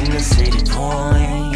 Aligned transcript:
The 0.00 0.18
city 0.18 0.64
point. 0.70 1.54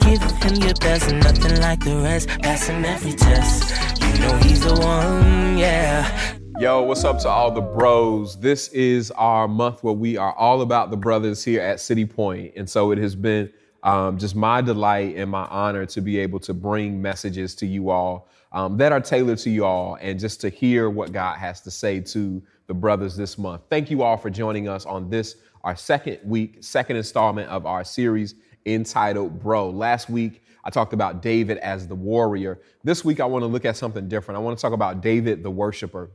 Giving 0.00 0.36
him 0.42 0.62
your 0.62 0.74
best, 0.74 1.12
nothing 1.12 1.60
like 1.60 1.82
the 1.84 1.96
rest, 2.02 2.28
passing 2.42 2.84
every 2.84 3.12
test. 3.12 4.00
You 4.02 4.18
know 4.20 4.36
he's 4.38 4.64
the 4.64 4.74
one, 4.74 5.56
yeah. 5.56 6.36
Yo, 6.58 6.82
what's 6.82 7.04
up 7.04 7.20
to 7.20 7.28
all 7.28 7.50
the 7.50 7.60
bros? 7.60 8.38
This 8.38 8.68
is 8.68 9.10
our 9.12 9.46
month 9.48 9.82
where 9.82 9.94
we 9.94 10.16
are 10.16 10.34
all 10.34 10.62
about 10.62 10.90
the 10.90 10.96
brothers 10.96 11.44
here 11.44 11.62
at 11.62 11.80
City 11.80 12.04
Point. 12.04 12.52
And 12.56 12.68
so 12.68 12.90
it 12.90 12.98
has 12.98 13.14
been 13.14 13.50
um, 13.82 14.18
just 14.18 14.36
my 14.36 14.60
delight 14.60 15.16
and 15.16 15.30
my 15.30 15.46
honor 15.46 15.86
to 15.86 16.00
be 16.00 16.18
able 16.18 16.40
to 16.40 16.52
bring 16.52 17.00
messages 17.00 17.54
to 17.54 17.66
you 17.66 17.90
all 17.90 18.28
um, 18.52 18.76
that 18.78 18.92
are 18.92 19.00
tailored 19.00 19.38
to 19.38 19.50
you 19.50 19.64
all 19.64 19.96
and 20.00 20.18
just 20.18 20.40
to 20.40 20.48
hear 20.48 20.90
what 20.90 21.12
God 21.12 21.38
has 21.38 21.60
to 21.62 21.70
say 21.70 22.00
to 22.00 22.42
the 22.66 22.74
brothers 22.74 23.16
this 23.16 23.38
month. 23.38 23.62
Thank 23.70 23.90
you 23.90 24.02
all 24.02 24.16
for 24.16 24.30
joining 24.30 24.68
us 24.68 24.86
on 24.86 25.08
this, 25.08 25.36
our 25.62 25.76
second 25.76 26.18
week, 26.24 26.58
second 26.60 26.96
installment 26.96 27.48
of 27.48 27.66
our 27.66 27.84
series 27.84 28.34
entitled 28.66 29.40
Bro. 29.40 29.70
Last 29.70 30.10
week, 30.10 30.42
I 30.64 30.70
talked 30.70 30.92
about 30.92 31.22
David 31.22 31.58
as 31.58 31.88
the 31.88 31.94
warrior. 31.94 32.58
This 32.84 33.04
week, 33.04 33.20
I 33.20 33.24
want 33.24 33.42
to 33.42 33.46
look 33.46 33.64
at 33.64 33.76
something 33.76 34.08
different. 34.08 34.36
I 34.36 34.40
want 34.40 34.58
to 34.58 34.62
talk 34.62 34.72
about 34.72 35.00
David 35.00 35.42
the 35.42 35.50
worshiper. 35.50 36.10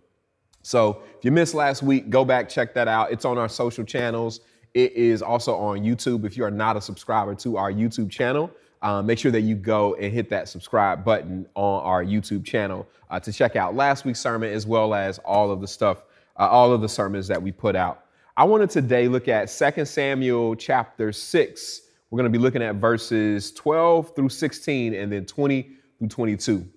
So 0.62 1.04
if 1.18 1.24
you 1.24 1.32
missed 1.32 1.54
last 1.54 1.84
week, 1.84 2.10
go 2.10 2.26
back, 2.26 2.50
check 2.50 2.74
that 2.74 2.88
out. 2.88 3.12
It's 3.12 3.26
on 3.26 3.38
our 3.38 3.50
social 3.50 3.84
channels. 3.84 4.42
It 4.74 4.94
is 4.94 5.22
also 5.22 5.56
on 5.56 5.80
YouTube. 5.80 6.26
If 6.26 6.38
you 6.38 6.44
are 6.44 6.52
not 6.52 6.76
a 6.76 6.82
subscriber 6.82 7.36
to 7.36 7.58
our 7.58 7.72
YouTube 7.72 8.10
channel, 8.10 8.52
uh, 8.82 9.02
make 9.02 9.18
sure 9.18 9.32
that 9.32 9.42
you 9.42 9.56
go 9.56 9.96
and 9.96 10.12
hit 10.12 10.30
that 10.30 10.50
subscribe 10.50 11.04
button 11.04 11.48
on 11.56 11.84
our 11.84 12.04
YouTube 12.04 12.44
channel 12.44 12.88
uh, 13.10 13.20
to 13.20 13.32
check 13.32 13.56
out 13.56 13.76
last 13.76 14.06
week's 14.06 14.20
sermon 14.20 14.52
as 14.52 14.68
well 14.68 14.94
as 14.94 15.18
all 15.20 15.52
of 15.52 15.62
the 15.62 15.68
stuff, 15.68 16.04
uh, 16.38 16.48
all 16.48 16.72
of 16.74 16.82
the 16.82 16.90
sermons 16.90 17.28
that 17.28 17.42
we 17.42 17.52
put 17.52 17.76
out. 17.76 18.05
I 18.38 18.44
wanted 18.44 18.70
today 18.70 19.08
look 19.08 19.30
at 19.30 19.46
2 19.46 19.86
Samuel 19.86 20.56
chapter 20.56 21.14
6. 21.14 21.82
We're 22.10 22.18
going 22.18 22.30
to 22.30 22.38
be 22.38 22.42
looking 22.42 22.62
at 22.62 22.76
verses 22.76 23.54
12 23.54 24.14
through 24.14 24.28
16 24.28 24.94
and 24.94 25.10
then 25.10 25.26
20 25.26 25.72
through 25.98 26.08
22. 26.10 26.68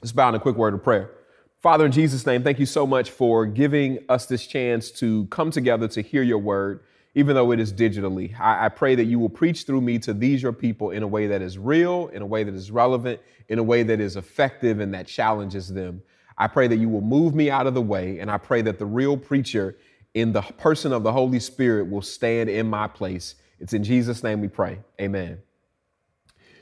Let's 0.00 0.12
bow 0.12 0.28
in 0.28 0.36
a 0.36 0.38
quick 0.38 0.54
word 0.54 0.74
of 0.74 0.84
prayer. 0.84 1.10
Father, 1.60 1.86
in 1.86 1.90
Jesus' 1.90 2.24
name, 2.24 2.44
thank 2.44 2.60
you 2.60 2.66
so 2.66 2.86
much 2.86 3.10
for 3.10 3.46
giving 3.46 3.98
us 4.08 4.26
this 4.26 4.46
chance 4.46 4.92
to 4.92 5.26
come 5.26 5.50
together 5.50 5.88
to 5.88 6.02
hear 6.02 6.22
your 6.22 6.38
word, 6.38 6.84
even 7.16 7.34
though 7.34 7.50
it 7.50 7.58
is 7.58 7.72
digitally. 7.72 8.38
I, 8.38 8.66
I, 8.66 8.68
pray 8.68 8.94
that 8.94 9.06
you 9.06 9.18
will 9.18 9.28
preach 9.28 9.64
through 9.64 9.80
me 9.80 9.98
to 10.00 10.14
these, 10.14 10.40
your 10.40 10.52
people, 10.52 10.90
in 10.90 11.02
a 11.02 11.08
way 11.08 11.26
that 11.26 11.42
is 11.42 11.58
real, 11.58 12.10
in 12.12 12.22
a 12.22 12.26
way 12.26 12.44
that 12.44 12.54
is 12.54 12.70
relevant, 12.70 13.18
in 13.48 13.58
a 13.58 13.62
way 13.64 13.82
that 13.82 13.98
is 13.98 14.14
effective 14.14 14.78
and 14.78 14.94
that 14.94 15.08
challenges 15.08 15.66
them. 15.68 16.00
I 16.38 16.46
pray 16.46 16.68
that 16.68 16.76
you 16.76 16.88
will 16.88 17.00
move 17.00 17.34
me 17.34 17.50
out 17.50 17.66
of 17.66 17.74
the 17.74 17.82
way, 17.82 18.20
and 18.20 18.30
I 18.30 18.38
pray 18.38 18.62
that 18.62 18.78
the 18.78 18.86
real 18.86 19.16
preacher 19.16 19.76
in 20.14 20.32
the 20.32 20.42
person 20.42 20.92
of 20.92 21.02
the 21.02 21.12
Holy 21.12 21.40
Spirit 21.40 21.90
will 21.90 22.02
stand 22.02 22.50
in 22.50 22.68
my 22.68 22.86
place. 22.86 23.36
It's 23.58 23.72
in 23.72 23.82
Jesus' 23.84 24.22
name 24.22 24.40
we 24.40 24.48
pray. 24.48 24.78
Amen. 25.00 25.38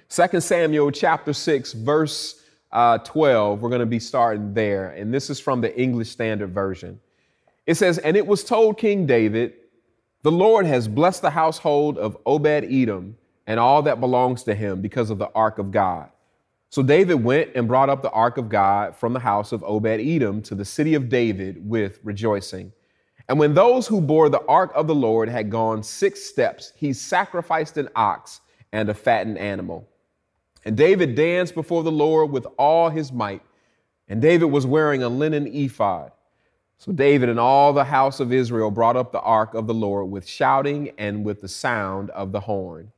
2 0.08 0.40
Samuel 0.40 0.90
chapter 0.90 1.32
6, 1.32 1.72
verse 1.72 2.42
uh, 2.72 2.98
12. 2.98 3.62
We're 3.62 3.68
going 3.68 3.80
to 3.80 3.86
be 3.86 4.00
starting 4.00 4.54
there. 4.54 4.90
And 4.90 5.12
this 5.12 5.30
is 5.30 5.40
from 5.40 5.60
the 5.60 5.76
English 5.78 6.10
Standard 6.10 6.52
Version. 6.52 7.00
It 7.66 7.76
says, 7.76 7.98
And 7.98 8.16
it 8.16 8.26
was 8.26 8.44
told 8.44 8.78
King 8.78 9.06
David, 9.06 9.54
The 10.22 10.32
Lord 10.32 10.66
has 10.66 10.88
blessed 10.88 11.22
the 11.22 11.30
household 11.30 11.98
of 11.98 12.16
Obed 12.26 12.46
Edom 12.46 13.16
and 13.46 13.58
all 13.58 13.82
that 13.82 14.00
belongs 14.00 14.42
to 14.44 14.54
him 14.54 14.80
because 14.80 15.10
of 15.10 15.18
the 15.18 15.30
ark 15.34 15.58
of 15.58 15.70
God. 15.70 16.10
So 16.68 16.82
David 16.84 17.14
went 17.14 17.50
and 17.56 17.66
brought 17.66 17.90
up 17.90 18.00
the 18.00 18.10
ark 18.10 18.36
of 18.36 18.48
God 18.48 18.94
from 18.94 19.12
the 19.12 19.18
house 19.20 19.50
of 19.50 19.64
Obed 19.64 19.86
Edom 19.86 20.40
to 20.42 20.54
the 20.54 20.64
city 20.64 20.94
of 20.94 21.08
David 21.08 21.68
with 21.68 21.98
rejoicing. 22.04 22.72
And 23.30 23.38
when 23.38 23.54
those 23.54 23.86
who 23.86 24.00
bore 24.00 24.28
the 24.28 24.44
ark 24.46 24.72
of 24.74 24.88
the 24.88 24.94
Lord 24.94 25.28
had 25.28 25.50
gone 25.50 25.84
six 25.84 26.20
steps, 26.20 26.72
he 26.74 26.92
sacrificed 26.92 27.76
an 27.76 27.88
ox 27.94 28.40
and 28.72 28.88
a 28.88 28.94
fattened 28.94 29.38
animal. 29.38 29.88
And 30.64 30.76
David 30.76 31.14
danced 31.14 31.54
before 31.54 31.84
the 31.84 31.92
Lord 31.92 32.32
with 32.32 32.44
all 32.58 32.90
his 32.90 33.12
might. 33.12 33.42
And 34.08 34.20
David 34.20 34.46
was 34.46 34.66
wearing 34.66 35.04
a 35.04 35.08
linen 35.08 35.46
ephod. 35.46 36.10
So 36.78 36.90
David 36.90 37.28
and 37.28 37.38
all 37.38 37.72
the 37.72 37.84
house 37.84 38.18
of 38.18 38.32
Israel 38.32 38.72
brought 38.72 38.96
up 38.96 39.12
the 39.12 39.20
ark 39.20 39.54
of 39.54 39.68
the 39.68 39.74
Lord 39.74 40.10
with 40.10 40.26
shouting 40.26 40.90
and 40.98 41.24
with 41.24 41.40
the 41.40 41.46
sound 41.46 42.10
of 42.10 42.32
the 42.32 42.40
horn. 42.40 42.90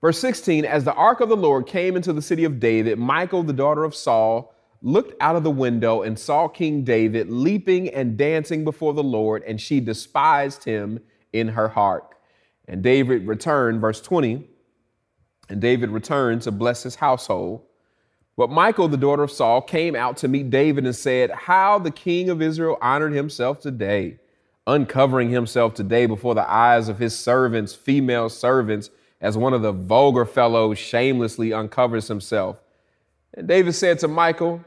Verse 0.00 0.18
16 0.18 0.64
As 0.64 0.84
the 0.84 0.94
ark 0.94 1.20
of 1.20 1.28
the 1.28 1.36
Lord 1.36 1.66
came 1.66 1.94
into 1.94 2.14
the 2.14 2.22
city 2.22 2.44
of 2.44 2.58
David, 2.58 2.98
Michal, 2.98 3.42
the 3.42 3.52
daughter 3.52 3.84
of 3.84 3.94
Saul, 3.94 4.53
looked 4.84 5.14
out 5.20 5.34
of 5.34 5.42
the 5.42 5.50
window 5.50 6.02
and 6.02 6.18
saw 6.18 6.46
King 6.46 6.84
David 6.84 7.30
leaping 7.30 7.88
and 7.88 8.16
dancing 8.16 8.62
before 8.64 8.92
the 8.92 9.02
Lord, 9.02 9.42
and 9.44 9.60
she 9.60 9.80
despised 9.80 10.62
him 10.62 11.00
in 11.32 11.48
her 11.48 11.68
heart. 11.68 12.14
And 12.68 12.82
David 12.82 13.26
returned, 13.26 13.80
verse 13.80 14.00
20 14.00 14.46
and 15.48 15.60
David 15.60 15.90
returned 15.90 16.42
to 16.42 16.50
bless 16.50 16.82
his 16.82 16.94
household. 16.94 17.62
But 18.36 18.50
Michal, 18.50 18.88
the 18.88 18.96
daughter 18.96 19.22
of 19.22 19.30
Saul, 19.30 19.60
came 19.60 19.94
out 19.94 20.16
to 20.18 20.28
meet 20.28 20.50
David 20.50 20.84
and 20.84 20.96
said, 20.96 21.30
How 21.30 21.78
the 21.78 21.90
king 21.90 22.30
of 22.30 22.42
Israel 22.42 22.78
honored 22.80 23.12
himself 23.12 23.60
today, 23.60 24.18
uncovering 24.66 25.30
himself 25.30 25.74
today 25.74 26.06
before 26.06 26.34
the 26.34 26.50
eyes 26.50 26.88
of 26.88 26.98
his 26.98 27.16
servants, 27.16 27.74
female 27.74 28.28
servants, 28.28 28.90
as 29.20 29.36
one 29.36 29.54
of 29.54 29.62
the 29.62 29.72
vulgar 29.72 30.24
fellows 30.24 30.78
shamelessly 30.78 31.52
uncovers 31.52 32.08
himself. 32.08 32.62
And 33.34 33.46
David 33.46 33.74
said 33.74 33.98
to 34.00 34.08
Michal, 34.08 34.64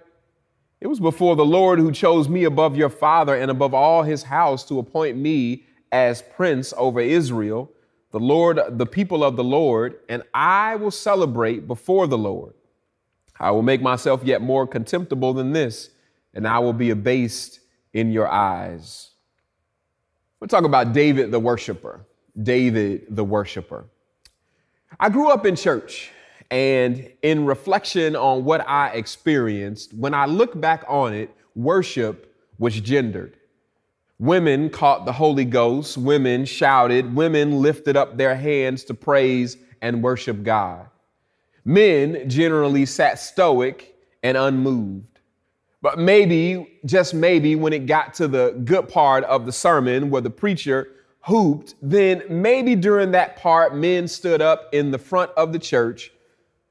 It 0.79 0.87
was 0.87 0.99
before 0.99 1.35
the 1.35 1.45
Lord 1.45 1.79
who 1.79 1.91
chose 1.91 2.29
me 2.29 2.43
above 2.43 2.77
your 2.77 2.89
father 2.89 3.35
and 3.35 3.49
above 3.49 3.73
all 3.73 4.03
his 4.03 4.23
house 4.23 4.63
to 4.65 4.79
appoint 4.79 5.17
me 5.17 5.63
as 5.91 6.21
prince 6.21 6.73
over 6.77 6.99
Israel 6.99 7.71
the 8.11 8.19
Lord, 8.19 8.59
the 8.77 8.85
people 8.85 9.23
of 9.23 9.35
the 9.35 9.43
Lord, 9.43 9.99
and 10.07 10.23
I 10.33 10.75
will 10.75 10.91
celebrate 10.91 11.67
before 11.67 12.07
the 12.07 12.17
Lord. 12.17 12.53
I 13.39 13.51
will 13.51 13.61
make 13.61 13.81
myself 13.81 14.23
yet 14.23 14.41
more 14.41 14.65
contemptible 14.65 15.33
than 15.33 15.51
this, 15.51 15.89
and 16.33 16.47
I 16.47 16.59
will 16.59 16.73
be 16.73 16.89
abased 16.89 17.59
in 17.93 18.11
your 18.11 18.27
eyes. 18.27 19.11
We'll 20.39 20.47
talk 20.47 20.63
about 20.63 20.93
David 20.93 21.31
the 21.31 21.39
worshiper. 21.39 22.05
David 22.41 23.07
the 23.09 23.23
worshiper. 23.23 23.85
I 24.99 25.09
grew 25.09 25.29
up 25.29 25.45
in 25.45 25.55
church, 25.55 26.11
and 26.49 27.11
in 27.21 27.45
reflection 27.45 28.15
on 28.15 28.45
what 28.45 28.67
I 28.67 28.89
experienced, 28.89 29.93
when 29.93 30.13
I 30.13 30.25
look 30.25 30.59
back 30.59 30.83
on 30.87 31.13
it, 31.13 31.29
worship 31.55 32.33
was 32.57 32.79
gendered. 32.79 33.37
Women 34.19 34.69
caught 34.69 35.05
the 35.05 35.11
Holy 35.11 35.45
Ghost. 35.45 35.97
Women 35.97 36.45
shouted. 36.45 37.15
Women 37.15 37.61
lifted 37.61 37.95
up 37.95 38.17
their 38.17 38.35
hands 38.35 38.83
to 38.85 38.93
praise 38.93 39.57
and 39.81 40.01
worship 40.01 40.43
God. 40.43 40.87
Men 41.63 42.27
generally 42.29 42.85
sat 42.85 43.19
stoic 43.19 43.95
and 44.23 44.35
unmoved. 44.37 45.19
But 45.81 45.99
maybe, 45.99 46.79
just 46.85 47.13
maybe, 47.13 47.55
when 47.55 47.73
it 47.73 47.85
got 47.85 48.15
to 48.15 48.27
the 48.27 48.59
good 48.63 48.89
part 48.89 49.23
of 49.25 49.45
the 49.45 49.51
sermon 49.51 50.09
where 50.09 50.21
the 50.21 50.29
preacher 50.29 50.87
whooped, 51.27 51.75
then 51.81 52.23
maybe 52.29 52.75
during 52.75 53.11
that 53.11 53.35
part, 53.35 53.75
men 53.75 54.07
stood 54.07 54.41
up 54.41 54.69
in 54.73 54.89
the 54.89 54.97
front 54.97 55.29
of 55.37 55.53
the 55.53 55.59
church. 55.59 56.11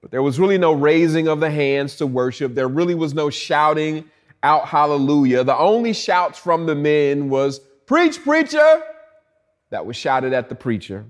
But 0.07 0.13
there 0.13 0.23
was 0.23 0.39
really 0.39 0.57
no 0.57 0.73
raising 0.73 1.27
of 1.27 1.41
the 1.41 1.51
hands 1.51 1.97
to 1.97 2.07
worship. 2.07 2.55
There 2.55 2.69
really 2.69 2.95
was 2.95 3.13
no 3.13 3.29
shouting 3.29 4.05
out 4.41 4.69
hallelujah. 4.69 5.43
The 5.43 5.59
only 5.59 5.93
shouts 5.93 6.39
from 6.39 6.65
the 6.65 6.77
men 6.77 7.29
was, 7.29 7.59
Preach, 7.87 8.23
preacher! 8.23 8.83
That 9.71 9.85
was 9.85 9.97
shouted 9.97 10.33
at 10.33 10.49
the 10.49 10.55
preacher. 10.55 11.07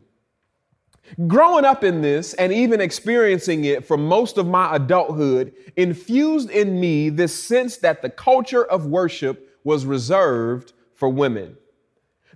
Growing 1.26 1.66
up 1.66 1.84
in 1.84 2.00
this 2.00 2.32
and 2.32 2.54
even 2.54 2.80
experiencing 2.80 3.66
it 3.66 3.84
for 3.84 3.98
most 3.98 4.38
of 4.38 4.46
my 4.46 4.74
adulthood 4.74 5.52
infused 5.76 6.48
in 6.48 6.80
me 6.80 7.10
this 7.10 7.38
sense 7.38 7.76
that 7.76 8.00
the 8.00 8.08
culture 8.08 8.64
of 8.64 8.86
worship 8.86 9.58
was 9.62 9.84
reserved 9.84 10.72
for 10.94 11.10
women. 11.10 11.58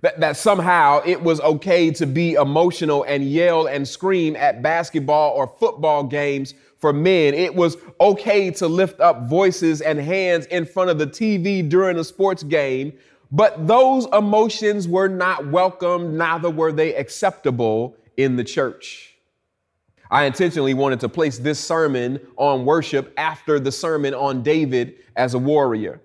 That, 0.01 0.19
that 0.19 0.35
somehow 0.35 1.01
it 1.05 1.21
was 1.21 1.39
okay 1.41 1.91
to 1.91 2.07
be 2.07 2.33
emotional 2.33 3.03
and 3.03 3.23
yell 3.23 3.67
and 3.67 3.87
scream 3.87 4.35
at 4.35 4.63
basketball 4.63 5.33
or 5.33 5.45
football 5.45 6.03
games 6.03 6.55
for 6.77 6.91
men. 6.91 7.35
It 7.35 7.53
was 7.53 7.77
okay 7.99 8.49
to 8.51 8.67
lift 8.67 8.99
up 8.99 9.29
voices 9.29 9.81
and 9.81 9.99
hands 9.99 10.47
in 10.47 10.65
front 10.65 10.89
of 10.89 10.97
the 10.97 11.05
TV 11.05 11.67
during 11.67 11.97
a 11.97 12.03
sports 12.03 12.41
game, 12.41 12.93
but 13.31 13.67
those 13.67 14.07
emotions 14.07 14.87
were 14.87 15.07
not 15.07 15.47
welcome, 15.47 16.17
neither 16.17 16.49
were 16.49 16.71
they 16.71 16.95
acceptable 16.95 17.95
in 18.17 18.35
the 18.35 18.43
church. 18.43 19.15
I 20.09 20.25
intentionally 20.25 20.73
wanted 20.73 20.99
to 21.01 21.09
place 21.09 21.37
this 21.37 21.57
sermon 21.59 22.19
on 22.35 22.65
worship 22.65 23.13
after 23.15 23.59
the 23.59 23.71
sermon 23.71 24.13
on 24.13 24.43
David 24.43 24.95
as 25.15 25.35
a 25.35 25.39
warrior. 25.39 26.01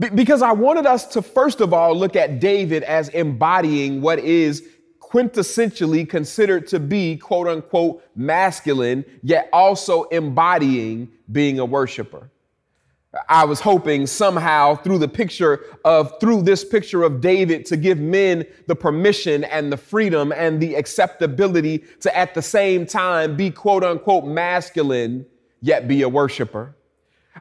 Be- 0.00 0.10
because 0.10 0.42
I 0.42 0.52
wanted 0.52 0.86
us 0.86 1.06
to, 1.08 1.22
first 1.22 1.60
of 1.60 1.72
all, 1.72 1.94
look 1.96 2.16
at 2.16 2.40
David 2.40 2.82
as 2.82 3.08
embodying 3.10 4.00
what 4.00 4.18
is 4.18 4.62
quintessentially 5.00 6.08
considered 6.08 6.66
to 6.66 6.80
be 6.80 7.16
quote 7.16 7.46
unquote 7.46 8.02
masculine, 8.16 9.04
yet 9.22 9.48
also 9.52 10.04
embodying 10.04 11.08
being 11.30 11.58
a 11.60 11.64
worshiper. 11.64 12.30
I 13.28 13.44
was 13.44 13.60
hoping 13.60 14.08
somehow 14.08 14.74
through 14.74 14.98
the 14.98 15.08
picture 15.08 15.64
of, 15.84 16.18
through 16.18 16.42
this 16.42 16.64
picture 16.64 17.04
of 17.04 17.20
David 17.20 17.64
to 17.66 17.76
give 17.76 18.00
men 18.00 18.44
the 18.66 18.74
permission 18.74 19.44
and 19.44 19.70
the 19.70 19.76
freedom 19.76 20.32
and 20.32 20.60
the 20.60 20.74
acceptability 20.74 21.84
to 22.00 22.16
at 22.16 22.34
the 22.34 22.42
same 22.42 22.86
time 22.86 23.36
be 23.36 23.50
quote 23.50 23.84
unquote 23.84 24.24
masculine, 24.24 25.24
yet 25.60 25.86
be 25.86 26.02
a 26.02 26.08
worshiper. 26.08 26.74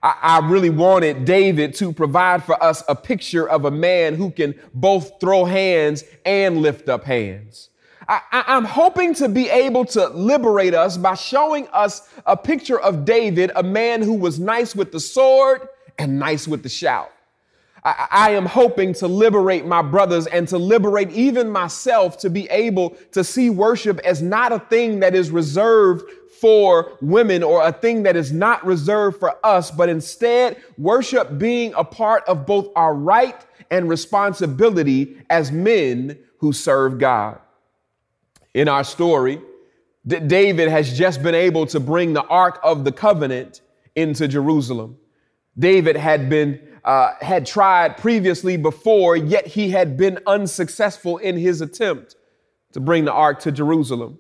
I, 0.03 0.15
I 0.21 0.47
really 0.47 0.69
wanted 0.69 1.25
David 1.25 1.73
to 1.75 1.93
provide 1.93 2.43
for 2.43 2.61
us 2.61 2.83
a 2.87 2.95
picture 2.95 3.49
of 3.49 3.65
a 3.65 3.71
man 3.71 4.15
who 4.15 4.29
can 4.29 4.53
both 4.73 5.19
throw 5.19 5.45
hands 5.45 6.03
and 6.25 6.57
lift 6.57 6.89
up 6.89 7.05
hands. 7.05 7.69
I, 8.07 8.43
am 8.47 8.65
hoping 8.65 9.13
to 9.15 9.29
be 9.29 9.49
able 9.49 9.85
to 9.85 10.09
liberate 10.09 10.73
us 10.73 10.97
by 10.97 11.15
showing 11.15 11.69
us 11.69 12.09
a 12.25 12.35
picture 12.35 12.79
of 12.79 13.05
David, 13.05 13.51
a 13.55 13.63
man 13.63 14.01
who 14.01 14.13
was 14.13 14.39
nice 14.39 14.75
with 14.75 14.91
the 14.91 14.99
sword 14.99 15.69
and 15.97 16.19
nice 16.19 16.45
with 16.45 16.63
the 16.63 16.69
shout. 16.69 17.11
I, 17.85 18.07
I 18.11 18.29
am 18.31 18.45
hoping 18.45 18.93
to 18.95 19.07
liberate 19.07 19.65
my 19.65 19.81
brothers 19.81 20.27
and 20.27 20.47
to 20.49 20.57
liberate 20.57 21.11
even 21.11 21.49
myself 21.49 22.17
to 22.19 22.29
be 22.29 22.49
able 22.49 22.91
to 23.11 23.23
see 23.23 23.49
worship 23.49 23.99
as 23.99 24.21
not 24.21 24.51
a 24.51 24.59
thing 24.59 24.99
that 24.99 25.15
is 25.15 25.31
reserved 25.31 26.03
for 26.43 26.97
women 26.99 27.41
or 27.41 27.65
a 27.65 27.71
thing 27.71 28.03
that 28.03 28.17
is 28.17 28.33
not 28.33 28.65
reserved 28.65 29.17
for 29.17 29.33
us, 29.45 29.71
but 29.71 29.87
instead 29.87 30.61
worship 30.77 31.39
being 31.39 31.73
a 31.77 31.85
part 31.85 32.21
of 32.27 32.45
both 32.45 32.67
our 32.75 32.93
right 32.93 33.45
and 33.71 33.87
responsibility 33.87 35.15
as 35.29 35.53
men 35.53 36.19
who 36.39 36.51
serve 36.51 36.99
God 36.99 37.39
in 38.53 38.67
our 38.67 38.83
story, 38.83 39.41
David 40.05 40.67
has 40.67 40.97
just 40.97 41.23
been 41.23 41.33
able 41.33 41.65
to 41.67 41.79
bring 41.79 42.11
the 42.11 42.23
Ark 42.23 42.59
of 42.61 42.83
the 42.83 42.91
Covenant 42.91 43.61
into 43.95 44.27
Jerusalem. 44.27 44.97
David 45.57 45.95
had 45.95 46.29
been 46.29 46.59
uh, 46.83 47.13
had 47.21 47.45
tried 47.45 47.95
previously 47.95 48.57
before, 48.57 49.15
yet 49.15 49.47
he 49.47 49.69
had 49.69 49.95
been 49.95 50.19
unsuccessful 50.27 51.19
in 51.19 51.37
his 51.37 51.61
attempt 51.61 52.17
to 52.73 52.81
bring 52.81 53.05
the 53.05 53.13
ark 53.13 53.39
to 53.39 53.51
Jerusalem. 53.53 54.19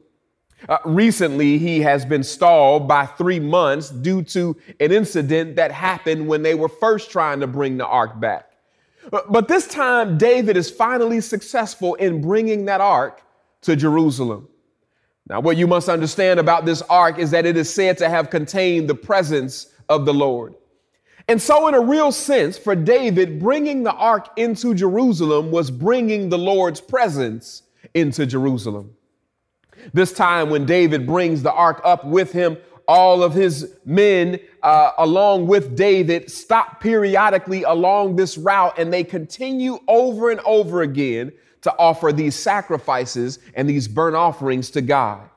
Uh, 0.69 0.77
recently, 0.85 1.57
he 1.57 1.81
has 1.81 2.05
been 2.05 2.23
stalled 2.23 2.87
by 2.87 3.05
three 3.05 3.39
months 3.39 3.89
due 3.89 4.21
to 4.21 4.55
an 4.79 4.91
incident 4.91 5.55
that 5.55 5.71
happened 5.71 6.27
when 6.27 6.41
they 6.41 6.55
were 6.55 6.69
first 6.69 7.11
trying 7.11 7.39
to 7.39 7.47
bring 7.47 7.77
the 7.77 7.85
ark 7.85 8.19
back. 8.19 8.51
But, 9.11 9.31
but 9.31 9.47
this 9.47 9.67
time, 9.67 10.17
David 10.17 10.55
is 10.55 10.71
finally 10.71 11.19
successful 11.21 11.95
in 11.95 12.21
bringing 12.21 12.65
that 12.65 12.81
ark 12.81 13.21
to 13.61 13.75
Jerusalem. 13.75 14.47
Now, 15.29 15.39
what 15.39 15.57
you 15.57 15.67
must 15.67 15.89
understand 15.89 16.39
about 16.39 16.65
this 16.65 16.81
ark 16.83 17.17
is 17.17 17.31
that 17.31 17.45
it 17.45 17.57
is 17.57 17.73
said 17.73 17.97
to 17.99 18.09
have 18.09 18.29
contained 18.29 18.89
the 18.89 18.95
presence 18.95 19.67
of 19.89 20.05
the 20.05 20.13
Lord. 20.13 20.55
And 21.29 21.41
so, 21.41 21.67
in 21.69 21.73
a 21.73 21.79
real 21.79 22.11
sense, 22.11 22.57
for 22.57 22.75
David, 22.75 23.39
bringing 23.39 23.83
the 23.83 23.93
ark 23.93 24.27
into 24.35 24.73
Jerusalem 24.73 25.51
was 25.51 25.71
bringing 25.71 26.29
the 26.29 26.37
Lord's 26.37 26.81
presence 26.81 27.63
into 27.93 28.25
Jerusalem. 28.25 28.93
This 29.93 30.13
time, 30.13 30.49
when 30.49 30.65
David 30.65 31.05
brings 31.05 31.43
the 31.43 31.51
ark 31.51 31.81
up 31.83 32.05
with 32.05 32.31
him, 32.31 32.57
all 32.87 33.23
of 33.23 33.33
his 33.33 33.75
men, 33.85 34.39
uh, 34.61 34.91
along 34.97 35.47
with 35.47 35.75
David, 35.75 36.29
stop 36.29 36.81
periodically 36.81 37.63
along 37.63 38.15
this 38.15 38.37
route 38.37 38.77
and 38.77 38.91
they 38.91 39.03
continue 39.03 39.79
over 39.87 40.31
and 40.31 40.39
over 40.41 40.81
again 40.81 41.31
to 41.61 41.73
offer 41.77 42.11
these 42.11 42.35
sacrifices 42.35 43.39
and 43.55 43.69
these 43.69 43.87
burnt 43.87 44.15
offerings 44.15 44.69
to 44.71 44.81
God. 44.81 45.29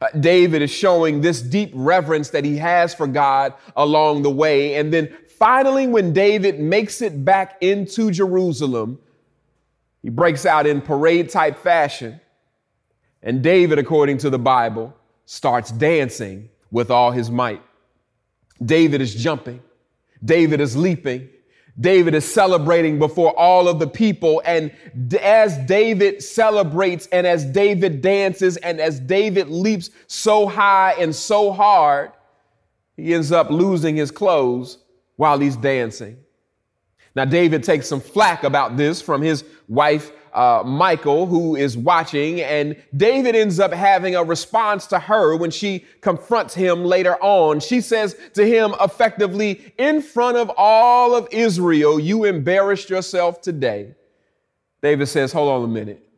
Uh, 0.00 0.08
David 0.18 0.62
is 0.62 0.70
showing 0.70 1.20
this 1.20 1.40
deep 1.40 1.70
reverence 1.74 2.30
that 2.30 2.44
he 2.44 2.56
has 2.56 2.92
for 2.92 3.06
God 3.06 3.54
along 3.76 4.22
the 4.22 4.30
way. 4.30 4.74
And 4.74 4.92
then 4.92 5.14
finally, 5.38 5.86
when 5.86 6.12
David 6.12 6.58
makes 6.58 7.00
it 7.00 7.24
back 7.24 7.56
into 7.60 8.10
Jerusalem, 8.10 8.98
he 10.02 10.10
breaks 10.10 10.44
out 10.44 10.66
in 10.66 10.80
parade 10.80 11.30
type 11.30 11.56
fashion. 11.56 12.20
And 13.22 13.42
David, 13.42 13.78
according 13.78 14.18
to 14.18 14.30
the 14.30 14.38
Bible, 14.38 14.94
starts 15.26 15.70
dancing 15.70 16.48
with 16.70 16.90
all 16.90 17.10
his 17.12 17.30
might. 17.30 17.62
David 18.64 19.00
is 19.00 19.14
jumping. 19.14 19.62
David 20.24 20.60
is 20.60 20.76
leaping. 20.76 21.28
David 21.80 22.14
is 22.14 22.30
celebrating 22.30 22.98
before 22.98 23.36
all 23.38 23.66
of 23.66 23.78
the 23.78 23.86
people. 23.86 24.42
And 24.44 24.70
as 25.20 25.56
David 25.58 26.22
celebrates 26.22 27.06
and 27.12 27.26
as 27.26 27.44
David 27.44 28.02
dances 28.02 28.56
and 28.58 28.80
as 28.80 29.00
David 29.00 29.48
leaps 29.48 29.90
so 30.06 30.46
high 30.46 30.94
and 30.98 31.14
so 31.14 31.52
hard, 31.52 32.12
he 32.96 33.14
ends 33.14 33.32
up 33.32 33.50
losing 33.50 33.96
his 33.96 34.10
clothes 34.10 34.78
while 35.16 35.38
he's 35.38 35.56
dancing. 35.56 36.18
Now, 37.14 37.24
David 37.24 37.62
takes 37.62 37.88
some 37.88 38.00
flack 38.00 38.44
about 38.44 38.76
this 38.76 39.02
from 39.02 39.22
his 39.22 39.44
wife, 39.68 40.12
uh, 40.32 40.62
Michal, 40.64 41.26
who 41.26 41.56
is 41.56 41.76
watching, 41.76 42.40
and 42.40 42.76
David 42.96 43.36
ends 43.36 43.60
up 43.60 43.72
having 43.72 44.16
a 44.16 44.24
response 44.24 44.86
to 44.88 44.98
her 44.98 45.36
when 45.36 45.50
she 45.50 45.84
confronts 46.00 46.54
him 46.54 46.84
later 46.84 47.16
on. 47.22 47.60
She 47.60 47.80
says 47.80 48.16
to 48.34 48.46
him 48.46 48.74
effectively, 48.80 49.72
In 49.78 50.00
front 50.00 50.36
of 50.36 50.50
all 50.56 51.14
of 51.14 51.28
Israel, 51.30 52.00
you 52.00 52.24
embarrassed 52.24 52.88
yourself 52.90 53.40
today. 53.40 53.94
David 54.82 55.06
says, 55.06 55.32
Hold 55.32 55.50
on 55.50 55.64
a 55.64 55.72
minute. 55.72 56.08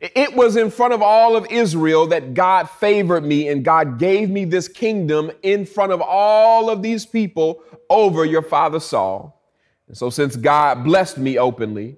It 0.00 0.34
was 0.34 0.56
in 0.56 0.70
front 0.70 0.92
of 0.92 1.02
all 1.02 1.36
of 1.36 1.46
Israel 1.50 2.06
that 2.08 2.34
God 2.34 2.68
favored 2.68 3.24
me 3.24 3.48
and 3.48 3.64
God 3.64 3.98
gave 3.98 4.28
me 4.28 4.44
this 4.44 4.66
kingdom 4.68 5.30
in 5.42 5.64
front 5.64 5.92
of 5.92 6.02
all 6.02 6.68
of 6.68 6.82
these 6.82 7.06
people 7.06 7.62
over 7.88 8.24
your 8.24 8.42
father 8.42 8.80
Saul. 8.80 9.40
And 9.86 9.96
so, 9.96 10.10
since 10.10 10.36
God 10.36 10.82
blessed 10.82 11.18
me 11.18 11.38
openly, 11.38 11.96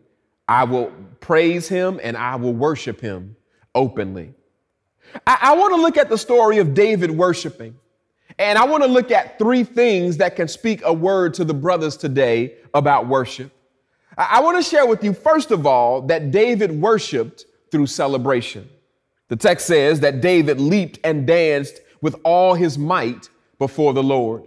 I 0.48 0.64
will 0.64 0.92
praise 1.20 1.68
him 1.68 2.00
and 2.02 2.16
I 2.16 2.36
will 2.36 2.54
worship 2.54 3.00
him 3.00 3.36
openly. 3.74 4.34
I, 5.26 5.38
I 5.40 5.56
want 5.56 5.74
to 5.74 5.80
look 5.80 5.96
at 5.96 6.08
the 6.08 6.18
story 6.18 6.58
of 6.58 6.74
David 6.74 7.10
worshiping. 7.10 7.76
And 8.38 8.58
I 8.58 8.64
want 8.64 8.82
to 8.82 8.88
look 8.88 9.10
at 9.10 9.38
three 9.38 9.64
things 9.64 10.18
that 10.18 10.36
can 10.36 10.46
speak 10.46 10.82
a 10.84 10.92
word 10.92 11.34
to 11.34 11.44
the 11.44 11.54
brothers 11.54 11.96
today 11.96 12.54
about 12.74 13.06
worship. 13.06 13.50
I, 14.18 14.28
I 14.32 14.40
want 14.40 14.62
to 14.62 14.62
share 14.62 14.86
with 14.86 15.02
you, 15.02 15.14
first 15.14 15.50
of 15.50 15.66
all, 15.66 16.02
that 16.02 16.30
David 16.30 16.70
worshiped 16.70 17.46
through 17.70 17.86
celebration. 17.86 18.68
The 19.28 19.36
text 19.36 19.66
says 19.66 20.00
that 20.00 20.20
David 20.20 20.60
leaped 20.60 20.98
and 21.02 21.26
danced 21.26 21.80
with 22.00 22.16
all 22.24 22.54
his 22.54 22.78
might 22.78 23.28
before 23.58 23.92
the 23.94 24.02
Lord. 24.02 24.44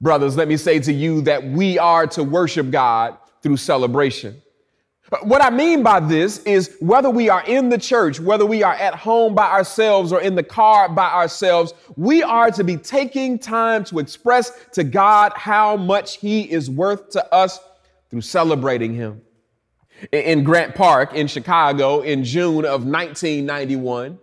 Brothers, 0.00 0.36
let 0.36 0.48
me 0.48 0.56
say 0.56 0.78
to 0.80 0.92
you 0.92 1.20
that 1.22 1.44
we 1.44 1.78
are 1.78 2.06
to 2.08 2.22
worship 2.22 2.70
God 2.70 3.16
through 3.42 3.56
celebration. 3.56 4.40
What 5.22 5.42
I 5.42 5.50
mean 5.50 5.82
by 5.82 6.00
this 6.00 6.38
is 6.44 6.76
whether 6.80 7.10
we 7.10 7.28
are 7.28 7.44
in 7.44 7.68
the 7.68 7.76
church, 7.76 8.20
whether 8.20 8.46
we 8.46 8.62
are 8.62 8.72
at 8.72 8.94
home 8.94 9.34
by 9.34 9.50
ourselves 9.50 10.12
or 10.12 10.20
in 10.20 10.34
the 10.34 10.42
car 10.42 10.88
by 10.88 11.10
ourselves, 11.10 11.74
we 11.96 12.22
are 12.22 12.50
to 12.50 12.64
be 12.64 12.78
taking 12.78 13.38
time 13.38 13.84
to 13.84 13.98
express 13.98 14.52
to 14.72 14.82
God 14.82 15.32
how 15.36 15.76
much 15.76 16.16
He 16.16 16.50
is 16.50 16.70
worth 16.70 17.10
to 17.10 17.34
us 17.34 17.60
through 18.08 18.22
celebrating 18.22 18.94
Him. 18.94 19.20
In 20.10 20.42
Grant 20.42 20.74
Park 20.74 21.12
in 21.12 21.26
Chicago 21.26 22.00
in 22.00 22.24
June 22.24 22.64
of 22.64 22.84
1991, 22.86 24.18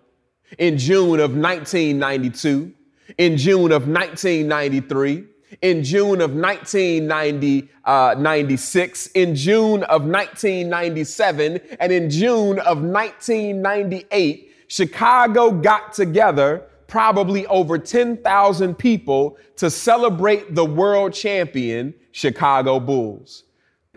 in 0.58 0.78
June 0.78 1.20
of 1.20 1.36
1992, 1.36 2.74
in 3.20 3.38
June 3.38 3.72
of 3.72 3.88
1993, 3.88 5.26
in 5.62 5.84
June 5.84 6.22
of 6.22 6.34
1996, 6.34 9.08
uh, 9.08 9.10
in 9.15 9.36
June 9.36 9.84
of 9.84 10.05
1997, 10.05 11.60
and 11.79 11.91
in 11.91 12.10
June 12.10 12.58
of 12.60 12.81
1998, 12.81 14.51
Chicago 14.67 15.51
got 15.51 15.93
together 15.93 16.63
probably 16.88 17.46
over 17.48 17.77
10,000 17.77 18.75
people 18.75 19.38
to 19.55 19.70
celebrate 19.70 20.55
the 20.55 20.65
world 20.65 21.13
champion 21.13 21.93
Chicago 22.12 22.79
Bulls. 22.79 23.43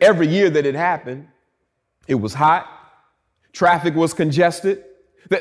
Every 0.00 0.28
year 0.28 0.50
that 0.50 0.66
it 0.66 0.74
happened, 0.74 1.28
it 2.06 2.16
was 2.16 2.34
hot, 2.34 2.68
traffic 3.52 3.94
was 3.94 4.12
congested, 4.14 4.84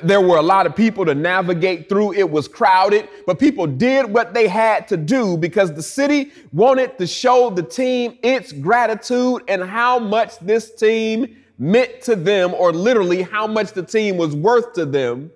there 0.04 0.22
were 0.22 0.38
a 0.38 0.42
lot 0.42 0.66
of 0.66 0.76
people 0.76 1.06
to 1.06 1.14
navigate 1.14 1.90
through. 1.90 2.14
It 2.14 2.30
was 2.30 2.48
crowded, 2.48 3.10
but 3.26 3.40
people 3.40 3.68
did 3.68 4.06
what 4.06 4.34
they 4.34 4.48
had 4.48 4.88
to 4.90 4.98
do 4.98 5.38
because 5.38 5.74
the 5.74 5.84
city 5.84 6.32
wanted 6.52 6.98
to 6.98 7.08
show 7.08 7.50
the 7.50 7.64
team 7.64 8.18
its 8.24 8.52
gratitude 8.52 9.44
and 9.48 9.64
how 9.64 10.00
much 10.00 10.40
this 10.40 10.74
team 10.74 11.38
meant 11.58 12.02
to 12.02 12.16
them, 12.16 12.54
or 12.54 12.74
literally 12.74 13.22
how 13.22 13.46
much 13.48 13.74
the 13.74 13.84
team 13.84 14.18
was 14.18 14.36
worth 14.36 14.74
to 14.74 14.86
them 14.86 15.32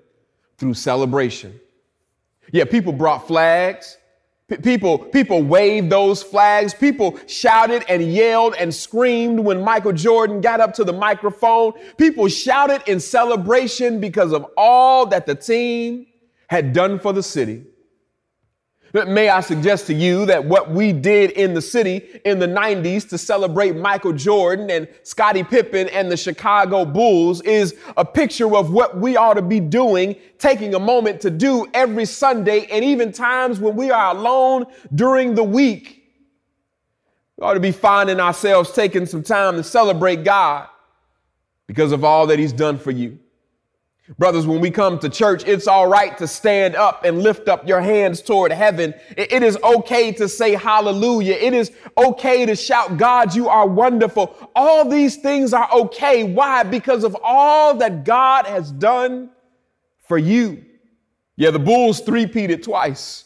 through 0.57 0.73
celebration. 0.73 1.59
Yeah, 2.51 2.65
people 2.65 2.93
brought 2.93 3.27
flags. 3.27 3.97
P- 4.49 4.57
people, 4.57 4.97
people 4.99 5.43
waved 5.43 5.89
those 5.89 6.23
flags. 6.23 6.73
People 6.73 7.19
shouted 7.27 7.83
and 7.89 8.01
yelled 8.01 8.55
and 8.55 8.73
screamed 8.73 9.39
when 9.39 9.61
Michael 9.61 9.91
Jordan 9.91 10.39
got 10.39 10.61
up 10.61 10.73
to 10.75 10.83
the 10.83 10.93
microphone. 10.93 11.73
People 11.97 12.27
shouted 12.29 12.81
in 12.87 12.99
celebration 12.99 13.99
because 13.99 14.31
of 14.31 14.45
all 14.55 15.05
that 15.07 15.25
the 15.25 15.35
team 15.35 16.07
had 16.47 16.71
done 16.71 16.97
for 16.97 17.11
the 17.11 17.23
city. 17.23 17.65
May 19.05 19.29
I 19.29 19.41
suggest 19.41 19.85
to 19.87 19.93
you 19.93 20.25
that 20.25 20.43
what 20.43 20.71
we 20.71 20.91
did 20.91 21.31
in 21.31 21.53
the 21.53 21.61
city 21.61 22.21
in 22.25 22.39
the 22.39 22.47
90s 22.47 23.07
to 23.09 23.17
celebrate 23.17 23.75
Michael 23.75 24.13
Jordan 24.13 24.71
and 24.71 24.87
Scottie 25.03 25.43
Pippen 25.43 25.89
and 25.89 26.11
the 26.11 26.17
Chicago 26.17 26.85
Bulls 26.85 27.41
is 27.41 27.75
a 27.97 28.05
picture 28.05 28.55
of 28.55 28.71
what 28.71 28.97
we 28.97 29.15
ought 29.15 29.35
to 29.35 29.41
be 29.41 29.59
doing, 29.59 30.15
taking 30.39 30.73
a 30.73 30.79
moment 30.79 31.21
to 31.21 31.29
do 31.29 31.67
every 31.73 32.05
Sunday 32.05 32.65
and 32.71 32.83
even 32.83 33.11
times 33.11 33.59
when 33.59 33.75
we 33.75 33.91
are 33.91 34.15
alone 34.15 34.65
during 34.95 35.35
the 35.35 35.43
week. 35.43 36.03
We 37.37 37.45
ought 37.45 37.53
to 37.53 37.59
be 37.59 37.71
finding 37.71 38.19
ourselves 38.19 38.71
taking 38.71 39.05
some 39.05 39.21
time 39.21 39.57
to 39.57 39.63
celebrate 39.63 40.23
God 40.23 40.67
because 41.67 41.91
of 41.91 42.03
all 42.03 42.25
that 42.27 42.39
He's 42.39 42.53
done 42.53 42.79
for 42.79 42.91
you. 42.91 43.19
Brothers, 44.17 44.47
when 44.47 44.61
we 44.61 44.71
come 44.71 44.99
to 44.99 45.09
church, 45.09 45.43
it's 45.45 45.67
all 45.67 45.87
right 45.87 46.17
to 46.17 46.27
stand 46.27 46.77
up 46.77 47.03
and 47.03 47.21
lift 47.21 47.49
up 47.49 47.67
your 47.67 47.81
hands 47.81 48.21
toward 48.21 48.53
heaven. 48.53 48.93
It 49.17 49.43
is 49.43 49.57
okay 49.61 50.13
to 50.13 50.29
say 50.29 50.53
hallelujah. 50.53 51.33
It 51.33 51.53
is 51.53 51.73
okay 51.97 52.45
to 52.45 52.55
shout, 52.55 52.95
God, 52.95 53.35
you 53.35 53.49
are 53.49 53.67
wonderful. 53.67 54.33
All 54.55 54.87
these 54.89 55.17
things 55.17 55.53
are 55.53 55.69
okay. 55.73 56.23
Why? 56.23 56.63
Because 56.63 57.03
of 57.03 57.17
all 57.21 57.75
that 57.77 58.05
God 58.05 58.45
has 58.45 58.71
done 58.71 59.29
for 60.07 60.17
you. 60.17 60.63
Yeah, 61.35 61.51
the 61.51 61.59
Bulls 61.59 61.99
three-peated 61.99 62.63
twice. 62.63 63.25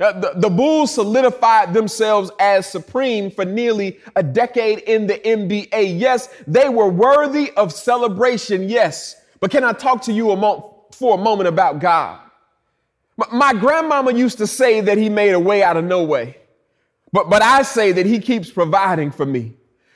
Uh, 0.00 0.18
the, 0.20 0.32
the 0.36 0.50
Bulls 0.50 0.94
solidified 0.94 1.74
themselves 1.74 2.30
as 2.40 2.66
supreme 2.66 3.30
for 3.30 3.44
nearly 3.44 3.98
a 4.16 4.22
decade 4.22 4.78
in 4.80 5.06
the 5.06 5.18
NBA. 5.18 6.00
Yes, 6.00 6.30
they 6.46 6.70
were 6.70 6.88
worthy 6.88 7.50
of 7.52 7.74
celebration. 7.74 8.70
Yes. 8.70 9.16
But 9.40 9.50
can 9.50 9.64
I 9.64 9.72
talk 9.72 10.02
to 10.02 10.12
you 10.12 10.30
a 10.30 10.36
mo- 10.36 10.86
for 10.92 11.14
a 11.14 11.18
moment 11.22 11.48
about 11.48 11.80
God? 11.80 12.20
My 13.32 13.52
grandmama 13.52 14.12
used 14.12 14.38
to 14.38 14.46
say 14.46 14.80
that 14.80 14.98
he 14.98 15.08
made 15.08 15.32
a 15.32 15.40
way 15.40 15.62
out 15.62 15.76
of 15.76 15.84
no 15.84 16.04
way. 16.04 16.36
But, 17.12 17.30
but 17.30 17.42
I 17.42 17.62
say 17.62 17.92
that 17.92 18.06
he 18.06 18.20
keeps 18.20 18.50
providing 18.50 19.10
for 19.10 19.26
me. 19.26 19.54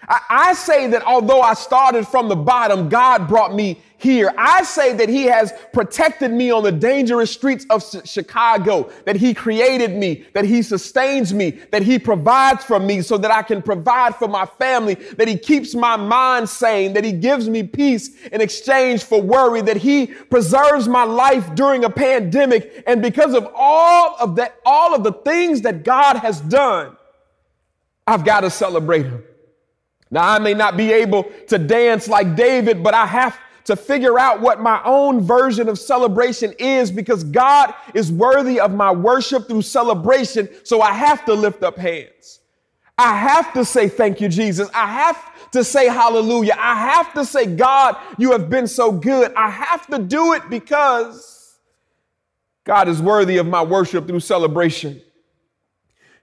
I, 0.08 0.20
I 0.30 0.54
say 0.54 0.88
that 0.88 1.02
although 1.04 1.40
I 1.40 1.54
started 1.54 2.08
from 2.08 2.28
the 2.28 2.36
bottom, 2.36 2.88
God 2.88 3.28
brought 3.28 3.54
me 3.54 3.80
here. 4.02 4.32
I 4.36 4.62
say 4.64 4.92
that 4.94 5.08
he 5.08 5.24
has 5.24 5.52
protected 5.72 6.32
me 6.32 6.50
on 6.50 6.62
the 6.62 6.72
dangerous 6.72 7.30
streets 7.30 7.66
of 7.70 7.84
Chicago, 8.04 8.90
that 9.04 9.16
he 9.16 9.34
created 9.34 9.92
me, 9.92 10.26
that 10.32 10.44
he 10.44 10.62
sustains 10.62 11.32
me, 11.32 11.50
that 11.70 11.82
he 11.82 11.98
provides 11.98 12.64
for 12.64 12.78
me 12.78 13.02
so 13.02 13.16
that 13.18 13.30
I 13.30 13.42
can 13.42 13.62
provide 13.62 14.16
for 14.16 14.28
my 14.28 14.46
family, 14.46 14.94
that 14.94 15.28
he 15.28 15.38
keeps 15.38 15.74
my 15.74 15.96
mind 15.96 16.48
sane, 16.48 16.92
that 16.94 17.04
he 17.04 17.12
gives 17.12 17.48
me 17.48 17.62
peace 17.62 18.24
in 18.26 18.40
exchange 18.40 19.04
for 19.04 19.20
worry, 19.20 19.60
that 19.62 19.76
he 19.76 20.06
preserves 20.06 20.88
my 20.88 21.04
life 21.04 21.54
during 21.54 21.84
a 21.84 21.90
pandemic. 21.90 22.82
And 22.86 23.00
because 23.02 23.34
of 23.34 23.48
all 23.54 24.16
of 24.20 24.36
that, 24.36 24.56
all 24.64 24.94
of 24.94 25.04
the 25.04 25.12
things 25.12 25.62
that 25.62 25.84
God 25.84 26.16
has 26.16 26.40
done, 26.40 26.96
I've 28.06 28.24
got 28.24 28.40
to 28.40 28.50
celebrate 28.50 29.06
him. 29.06 29.24
Now, 30.10 30.28
I 30.28 30.38
may 30.38 30.52
not 30.52 30.76
be 30.76 30.92
able 30.92 31.24
to 31.48 31.58
dance 31.58 32.06
like 32.06 32.36
David, 32.36 32.82
but 32.82 32.92
I 32.92 33.06
have 33.06 33.38
to 33.64 33.76
figure 33.76 34.18
out 34.18 34.40
what 34.40 34.60
my 34.60 34.80
own 34.84 35.20
version 35.20 35.68
of 35.68 35.78
celebration 35.78 36.52
is 36.58 36.90
because 36.90 37.24
God 37.24 37.74
is 37.94 38.10
worthy 38.10 38.60
of 38.60 38.74
my 38.74 38.90
worship 38.90 39.48
through 39.48 39.62
celebration. 39.62 40.48
So 40.64 40.80
I 40.80 40.92
have 40.92 41.24
to 41.26 41.34
lift 41.34 41.62
up 41.62 41.76
hands. 41.76 42.40
I 42.98 43.16
have 43.16 43.52
to 43.54 43.64
say 43.64 43.88
thank 43.88 44.20
you, 44.20 44.28
Jesus. 44.28 44.68
I 44.74 44.86
have 44.86 45.50
to 45.52 45.64
say 45.64 45.86
hallelujah. 45.86 46.56
I 46.58 46.74
have 46.74 47.12
to 47.14 47.24
say, 47.24 47.46
God, 47.46 47.96
you 48.18 48.32
have 48.32 48.48
been 48.50 48.66
so 48.66 48.92
good. 48.92 49.32
I 49.34 49.50
have 49.50 49.86
to 49.88 49.98
do 49.98 50.34
it 50.34 50.48
because 50.50 51.58
God 52.64 52.88
is 52.88 53.02
worthy 53.02 53.38
of 53.38 53.46
my 53.46 53.62
worship 53.62 54.06
through 54.06 54.20
celebration. 54.20 55.00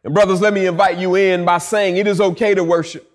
And 0.03 0.13
brothers, 0.13 0.41
let 0.41 0.53
me 0.53 0.65
invite 0.65 0.97
you 0.97 1.15
in 1.15 1.43
by 1.43 1.57
saying 1.57 1.97
it 1.97 2.07
is 2.07 2.21
okay 2.21 2.55
to 2.55 2.63
worship. 2.63 3.08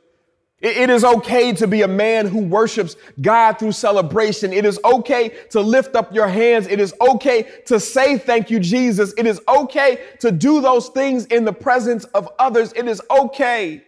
It 0.60 0.88
is 0.88 1.04
okay 1.04 1.52
to 1.52 1.66
be 1.66 1.82
a 1.82 1.88
man 1.88 2.26
who 2.26 2.40
worships 2.40 2.96
God 3.20 3.58
through 3.58 3.72
celebration. 3.72 4.50
It 4.52 4.64
is 4.64 4.80
okay 4.82 5.28
to 5.50 5.60
lift 5.60 5.94
up 5.94 6.14
your 6.14 6.26
hands. 6.26 6.66
It 6.68 6.80
is 6.80 6.94
okay 7.02 7.42
to 7.66 7.78
say 7.78 8.16
thank 8.16 8.50
you, 8.50 8.60
Jesus. 8.60 9.12
It 9.18 9.26
is 9.26 9.42
okay 9.46 10.02
to 10.20 10.32
do 10.32 10.62
those 10.62 10.88
things 10.88 11.26
in 11.26 11.44
the 11.44 11.52
presence 11.52 12.04
of 12.04 12.30
others. 12.38 12.72
It 12.72 12.88
is 12.88 13.02
okay 13.10 13.84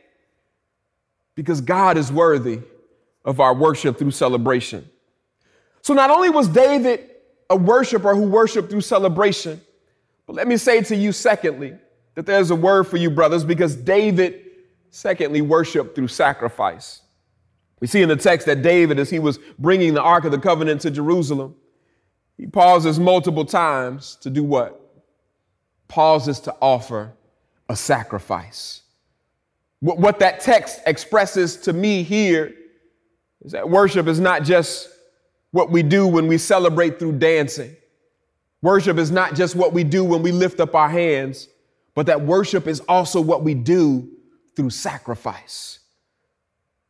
because 1.34 1.62
God 1.62 1.96
is 1.96 2.12
worthy 2.12 2.60
of 3.24 3.40
our 3.40 3.54
worship 3.54 3.98
through 3.98 4.10
celebration. 4.10 4.86
So 5.80 5.94
not 5.94 6.10
only 6.10 6.28
was 6.28 6.48
David 6.48 7.10
a 7.48 7.56
worshiper 7.56 8.14
who 8.14 8.22
worshiped 8.22 8.70
through 8.70 8.82
celebration, 8.82 9.62
but 10.26 10.34
let 10.34 10.46
me 10.46 10.56
say 10.56 10.82
to 10.82 10.96
you, 10.96 11.12
secondly, 11.12 11.74
that 12.16 12.26
there's 12.26 12.50
a 12.50 12.56
word 12.56 12.84
for 12.84 12.96
you, 12.96 13.08
brothers, 13.08 13.44
because 13.44 13.76
David 13.76 14.45
Secondly, 14.96 15.42
worship 15.42 15.94
through 15.94 16.08
sacrifice. 16.08 17.02
We 17.80 17.86
see 17.86 18.00
in 18.00 18.08
the 18.08 18.16
text 18.16 18.46
that 18.46 18.62
David, 18.62 18.98
as 18.98 19.10
he 19.10 19.18
was 19.18 19.38
bringing 19.58 19.92
the 19.92 20.00
Ark 20.00 20.24
of 20.24 20.32
the 20.32 20.38
Covenant 20.38 20.80
to 20.80 20.90
Jerusalem, 20.90 21.54
he 22.38 22.46
pauses 22.46 22.98
multiple 22.98 23.44
times 23.44 24.16
to 24.22 24.30
do 24.30 24.42
what? 24.42 24.80
Pauses 25.86 26.40
to 26.40 26.56
offer 26.62 27.12
a 27.68 27.76
sacrifice. 27.76 28.84
What 29.80 30.18
that 30.20 30.40
text 30.40 30.80
expresses 30.86 31.58
to 31.58 31.74
me 31.74 32.02
here 32.02 32.54
is 33.42 33.52
that 33.52 33.68
worship 33.68 34.06
is 34.06 34.18
not 34.18 34.44
just 34.44 34.88
what 35.50 35.70
we 35.70 35.82
do 35.82 36.06
when 36.06 36.26
we 36.26 36.38
celebrate 36.38 36.98
through 36.98 37.18
dancing. 37.18 37.76
Worship 38.62 38.96
is 38.96 39.10
not 39.10 39.34
just 39.34 39.56
what 39.56 39.74
we 39.74 39.84
do 39.84 40.04
when 40.04 40.22
we 40.22 40.32
lift 40.32 40.58
up 40.58 40.74
our 40.74 40.88
hands, 40.88 41.48
but 41.94 42.06
that 42.06 42.22
worship 42.22 42.66
is 42.66 42.80
also 42.88 43.20
what 43.20 43.44
we 43.44 43.52
do 43.52 44.15
through 44.56 44.70
sacrifice. 44.70 45.78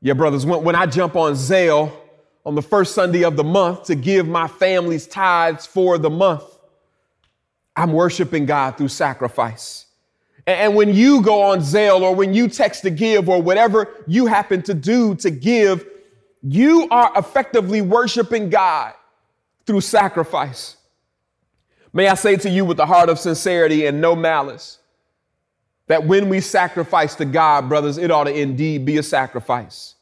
Yeah, 0.00 0.14
brothers, 0.14 0.46
when, 0.46 0.62
when 0.62 0.74
I 0.74 0.86
jump 0.86 1.16
on 1.16 1.32
Zelle 1.34 1.92
on 2.44 2.54
the 2.54 2.62
first 2.62 2.94
Sunday 2.94 3.24
of 3.24 3.36
the 3.36 3.44
month 3.44 3.84
to 3.84 3.94
give 3.94 4.26
my 4.26 4.46
family's 4.46 5.06
tithes 5.06 5.66
for 5.66 5.98
the 5.98 6.10
month, 6.10 6.44
I'm 7.74 7.92
worshiping 7.92 8.46
God 8.46 8.78
through 8.78 8.88
sacrifice. 8.88 9.86
And, 10.46 10.58
and 10.60 10.74
when 10.76 10.94
you 10.94 11.20
go 11.22 11.42
on 11.42 11.58
Zelle 11.58 12.02
or 12.02 12.14
when 12.14 12.32
you 12.32 12.48
text 12.48 12.82
to 12.82 12.90
give 12.90 13.28
or 13.28 13.42
whatever 13.42 14.04
you 14.06 14.26
happen 14.26 14.62
to 14.62 14.74
do 14.74 15.14
to 15.16 15.30
give, 15.30 15.84
you 16.42 16.88
are 16.90 17.10
effectively 17.16 17.80
worshiping 17.80 18.48
God 18.48 18.94
through 19.66 19.80
sacrifice. 19.80 20.76
May 21.92 22.08
I 22.08 22.14
say 22.14 22.36
to 22.36 22.48
you 22.48 22.64
with 22.64 22.76
the 22.76 22.86
heart 22.86 23.08
of 23.08 23.18
sincerity 23.18 23.86
and 23.86 24.00
no 24.00 24.14
malice, 24.14 24.78
that 25.86 26.06
when 26.06 26.28
we 26.28 26.40
sacrifice 26.40 27.14
to 27.16 27.24
God, 27.24 27.68
brothers, 27.68 27.98
it 27.98 28.10
ought 28.10 28.24
to 28.24 28.34
indeed 28.34 28.84
be 28.84 28.98
a 28.98 29.02
sacrifice. 29.02 29.94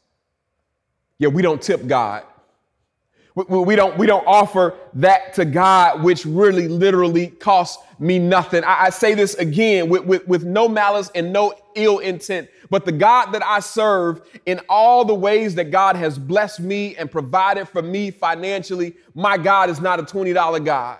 Yeah, 1.19 1.29
we 1.29 1.41
don't 1.41 1.61
tip 1.61 1.85
God. 1.87 2.23
We, 3.35 3.43
we, 3.59 3.75
don't, 3.75 3.97
we 3.97 4.07
don't 4.07 4.25
offer 4.25 4.75
that 4.93 5.33
to 5.33 5.43
God, 5.43 6.01
which 6.01 6.25
really 6.25 6.69
literally 6.69 7.27
costs 7.27 7.83
me 7.99 8.17
nothing. 8.17 8.63
I, 8.63 8.85
I 8.85 8.89
say 8.89 9.13
this 9.13 9.33
again 9.35 9.89
with, 9.89 10.05
with, 10.05 10.27
with 10.27 10.45
no 10.45 10.69
malice 10.69 11.11
and 11.13 11.33
no 11.33 11.53
ill 11.75 11.99
intent, 11.99 12.49
but 12.69 12.85
the 12.85 12.93
God 12.93 13.33
that 13.33 13.43
I 13.43 13.59
serve 13.59 14.21
in 14.45 14.61
all 14.69 15.03
the 15.03 15.13
ways 15.13 15.53
that 15.55 15.65
God 15.65 15.97
has 15.97 16.17
blessed 16.17 16.61
me 16.61 16.95
and 16.95 17.11
provided 17.11 17.67
for 17.67 17.81
me 17.81 18.09
financially, 18.09 18.95
my 19.13 19.37
God 19.37 19.69
is 19.69 19.81
not 19.81 19.99
a 19.99 20.03
$20 20.03 20.63
God. 20.63 20.99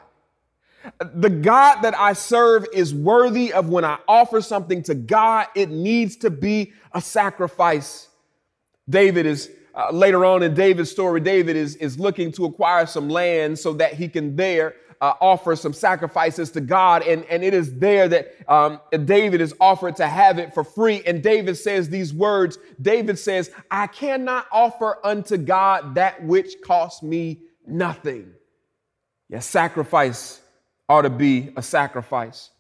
The 1.00 1.30
God 1.30 1.82
that 1.82 1.98
I 1.98 2.14
serve 2.14 2.66
is 2.74 2.94
worthy 2.94 3.54
of 3.54 3.70
when 3.70 3.86
I 3.86 4.00
offer 4.08 4.42
something 4.42 4.84
to 4.84 4.96
God, 4.96 5.48
it 5.56 5.70
needs 5.70 6.16
to 6.18 6.30
be 6.30 6.74
a 6.94 7.02
sacrifice. 7.02 8.10
David 8.90 9.26
is 9.26 9.50
uh, 9.76 9.92
later 9.92 10.24
on 10.24 10.42
in 10.42 10.54
David's 10.54 10.90
story, 10.90 11.20
David 11.20 11.56
is, 11.56 11.76
is 11.78 12.00
looking 12.00 12.32
to 12.34 12.46
acquire 12.46 12.86
some 12.86 13.10
land 13.10 13.60
so 13.60 13.74
that 13.74 13.94
he 13.94 14.08
can 14.08 14.36
there 14.36 14.76
uh, 15.02 15.14
offer 15.20 15.56
some 15.56 15.74
sacrifices 15.74 16.50
to 16.52 16.62
God. 16.62 17.04
And, 17.04 17.26
and 17.26 17.44
it 17.44 17.54
is 17.54 17.78
there 17.78 18.08
that 18.08 18.34
um, 18.50 18.80
David 19.04 19.42
is 19.42 19.54
offered 19.60 19.98
to 19.98 20.08
have 20.08 20.40
it 20.40 20.54
for 20.54 20.64
free. 20.64 21.04
And 21.06 21.22
David 21.22 21.58
says 21.58 21.90
these 21.90 22.14
words 22.14 22.58
David 22.82 23.20
says, 23.20 23.52
I 23.70 23.88
cannot 23.88 24.48
offer 24.52 24.98
unto 25.06 25.38
God 25.38 25.96
that 25.96 26.24
which 26.24 26.62
costs 26.64 27.04
me 27.04 27.42
nothing. 27.68 28.32
Yes, 29.30 29.46
sacrifice 29.46 30.42
ought 30.88 31.02
to 31.02 31.10
be 31.10 31.52
a 31.56 31.62
sacrifice. 31.62 32.52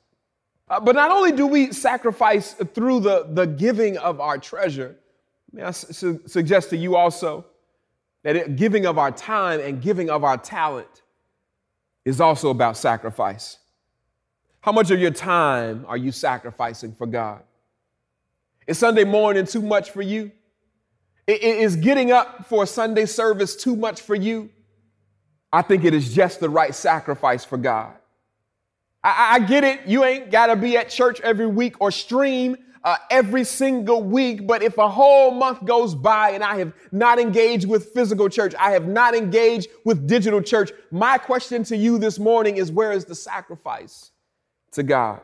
Uh, 0.67 0.79
but 0.79 0.95
not 0.95 1.11
only 1.11 1.31
do 1.31 1.45
we 1.45 1.71
sacrifice 1.71 2.53
through 2.73 2.99
the, 2.99 3.27
the 3.29 3.45
giving 3.45 3.97
of 3.97 4.19
our 4.19 4.37
treasure, 4.37 4.95
may 5.51 5.61
I 5.61 5.71
su- 5.71 6.21
suggest 6.25 6.71
to 6.71 6.77
you 6.77 6.95
also 6.95 7.45
that 8.23 8.35
it, 8.35 8.55
giving 8.55 8.87
of 8.87 8.97
our 8.97 9.11
time 9.11 9.59
and 9.59 9.81
giving 9.81 10.09
of 10.09 10.23
our 10.23 10.37
talent 10.37 11.03
is 12.03 12.19
also 12.19 12.49
about 12.49 12.77
sacrifice. 12.77 13.59
How 14.61 14.71
much 14.71 14.89
of 14.89 14.99
your 14.99 15.11
time 15.11 15.85
are 15.87 15.97
you 15.97 16.11
sacrificing 16.11 16.93
for 16.93 17.05
God? 17.05 17.43
Is 18.65 18.79
Sunday 18.79 19.03
morning 19.03 19.45
too 19.45 19.61
much 19.61 19.91
for 19.91 20.01
you? 20.01 20.31
Is 21.27 21.75
getting 21.75 22.11
up 22.11 22.47
for 22.47 22.63
a 22.63 22.67
Sunday 22.67 23.05
service 23.05 23.55
too 23.55 23.75
much 23.75 24.01
for 24.01 24.15
you? 24.15 24.49
I 25.53 25.61
think 25.61 25.83
it 25.83 25.93
is 25.93 26.13
just 26.13 26.39
the 26.39 26.49
right 26.49 26.73
sacrifice 26.73 27.45
for 27.45 27.57
God. 27.57 27.93
I, 29.05 29.35
I 29.35 29.39
get 29.39 29.63
it. 29.63 29.85
You 29.85 30.03
ain't 30.03 30.31
got 30.31 30.47
to 30.47 30.55
be 30.55 30.77
at 30.77 30.89
church 30.89 31.21
every 31.21 31.47
week 31.47 31.75
or 31.79 31.91
stream 31.91 32.57
uh, 32.83 32.97
every 33.09 33.43
single 33.43 34.03
week. 34.03 34.45
But 34.45 34.63
if 34.63 34.77
a 34.77 34.89
whole 34.89 35.31
month 35.31 35.63
goes 35.65 35.95
by 35.95 36.31
and 36.31 36.43
I 36.43 36.57
have 36.57 36.73
not 36.91 37.19
engaged 37.19 37.67
with 37.67 37.93
physical 37.93 38.29
church, 38.29 38.53
I 38.59 38.71
have 38.71 38.87
not 38.87 39.15
engaged 39.15 39.69
with 39.85 40.07
digital 40.07 40.41
church, 40.41 40.71
my 40.91 41.17
question 41.17 41.63
to 41.65 41.77
you 41.77 41.97
this 41.97 42.19
morning 42.19 42.57
is 42.57 42.71
where 42.71 42.91
is 42.91 43.05
the 43.05 43.15
sacrifice? 43.15 44.11
to 44.75 44.83
God. 44.83 45.21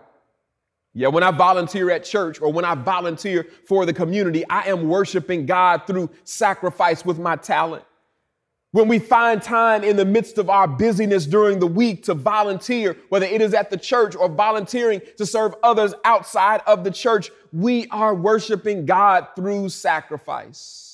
Yeah, 0.93 1.07
when 1.07 1.23
I 1.23 1.31
volunteer 1.31 1.89
at 1.91 2.03
church 2.03 2.41
or 2.41 2.51
when 2.51 2.65
I 2.65 2.75
volunteer 2.75 3.45
for 3.67 3.85
the 3.85 3.93
community, 3.93 4.43
I 4.49 4.67
am 4.69 4.89
worshiping 4.89 5.45
God 5.45 5.87
through 5.87 6.09
sacrifice 6.25 7.05
with 7.05 7.17
my 7.17 7.37
talent. 7.37 7.85
When 8.73 8.87
we 8.87 8.99
find 8.99 9.41
time 9.41 9.83
in 9.83 9.97
the 9.97 10.05
midst 10.05 10.37
of 10.37 10.49
our 10.49 10.65
busyness 10.65 11.25
during 11.25 11.59
the 11.59 11.67
week 11.67 12.03
to 12.03 12.13
volunteer, 12.13 12.95
whether 13.09 13.25
it 13.25 13.41
is 13.41 13.53
at 13.53 13.69
the 13.69 13.75
church 13.75 14.15
or 14.15 14.29
volunteering 14.29 15.01
to 15.17 15.25
serve 15.25 15.53
others 15.61 15.93
outside 16.05 16.61
of 16.65 16.85
the 16.85 16.91
church, 16.91 17.31
we 17.51 17.87
are 17.87 18.15
worshiping 18.15 18.85
God 18.85 19.27
through 19.35 19.67
sacrifice. 19.69 20.90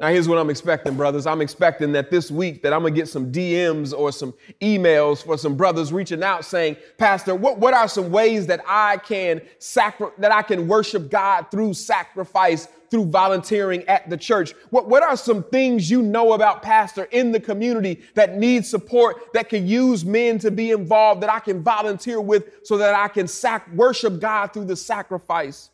Now, 0.00 0.10
here's 0.10 0.28
what 0.28 0.38
I'm 0.38 0.48
expecting, 0.48 0.94
brothers. 0.94 1.26
I'm 1.26 1.40
expecting 1.40 1.90
that 1.92 2.08
this 2.08 2.30
week 2.30 2.62
that 2.62 2.72
I'm 2.72 2.82
gonna 2.82 2.94
get 2.94 3.08
some 3.08 3.32
DMs 3.32 3.92
or 3.92 4.12
some 4.12 4.32
emails 4.60 5.24
for 5.24 5.36
some 5.36 5.56
brothers 5.56 5.92
reaching 5.92 6.22
out 6.22 6.44
saying, 6.44 6.76
Pastor, 6.98 7.34
what, 7.34 7.58
what 7.58 7.74
are 7.74 7.88
some 7.88 8.12
ways 8.12 8.46
that 8.46 8.60
I 8.64 8.98
can 8.98 9.42
sacri- 9.58 10.12
that 10.18 10.30
I 10.30 10.42
can 10.42 10.68
worship 10.68 11.10
God 11.10 11.46
through 11.50 11.74
sacrifice, 11.74 12.68
through 12.90 13.06
volunteering 13.06 13.82
at 13.88 14.08
the 14.08 14.16
church? 14.16 14.52
What, 14.70 14.88
what 14.88 15.02
are 15.02 15.16
some 15.16 15.42
things 15.42 15.90
you 15.90 16.00
know 16.00 16.34
about 16.34 16.62
Pastor 16.62 17.08
in 17.10 17.32
the 17.32 17.40
community 17.40 18.00
that 18.14 18.36
need 18.36 18.64
support, 18.64 19.32
that 19.34 19.48
can 19.48 19.66
use 19.66 20.04
men 20.04 20.38
to 20.38 20.52
be 20.52 20.70
involved, 20.70 21.24
that 21.24 21.30
I 21.32 21.40
can 21.40 21.60
volunteer 21.60 22.20
with 22.20 22.64
so 22.64 22.78
that 22.78 22.94
I 22.94 23.08
can 23.08 23.26
sac- 23.26 23.68
worship 23.74 24.20
God 24.20 24.52
through 24.52 24.66
the 24.66 24.76
sacrifice 24.76 25.70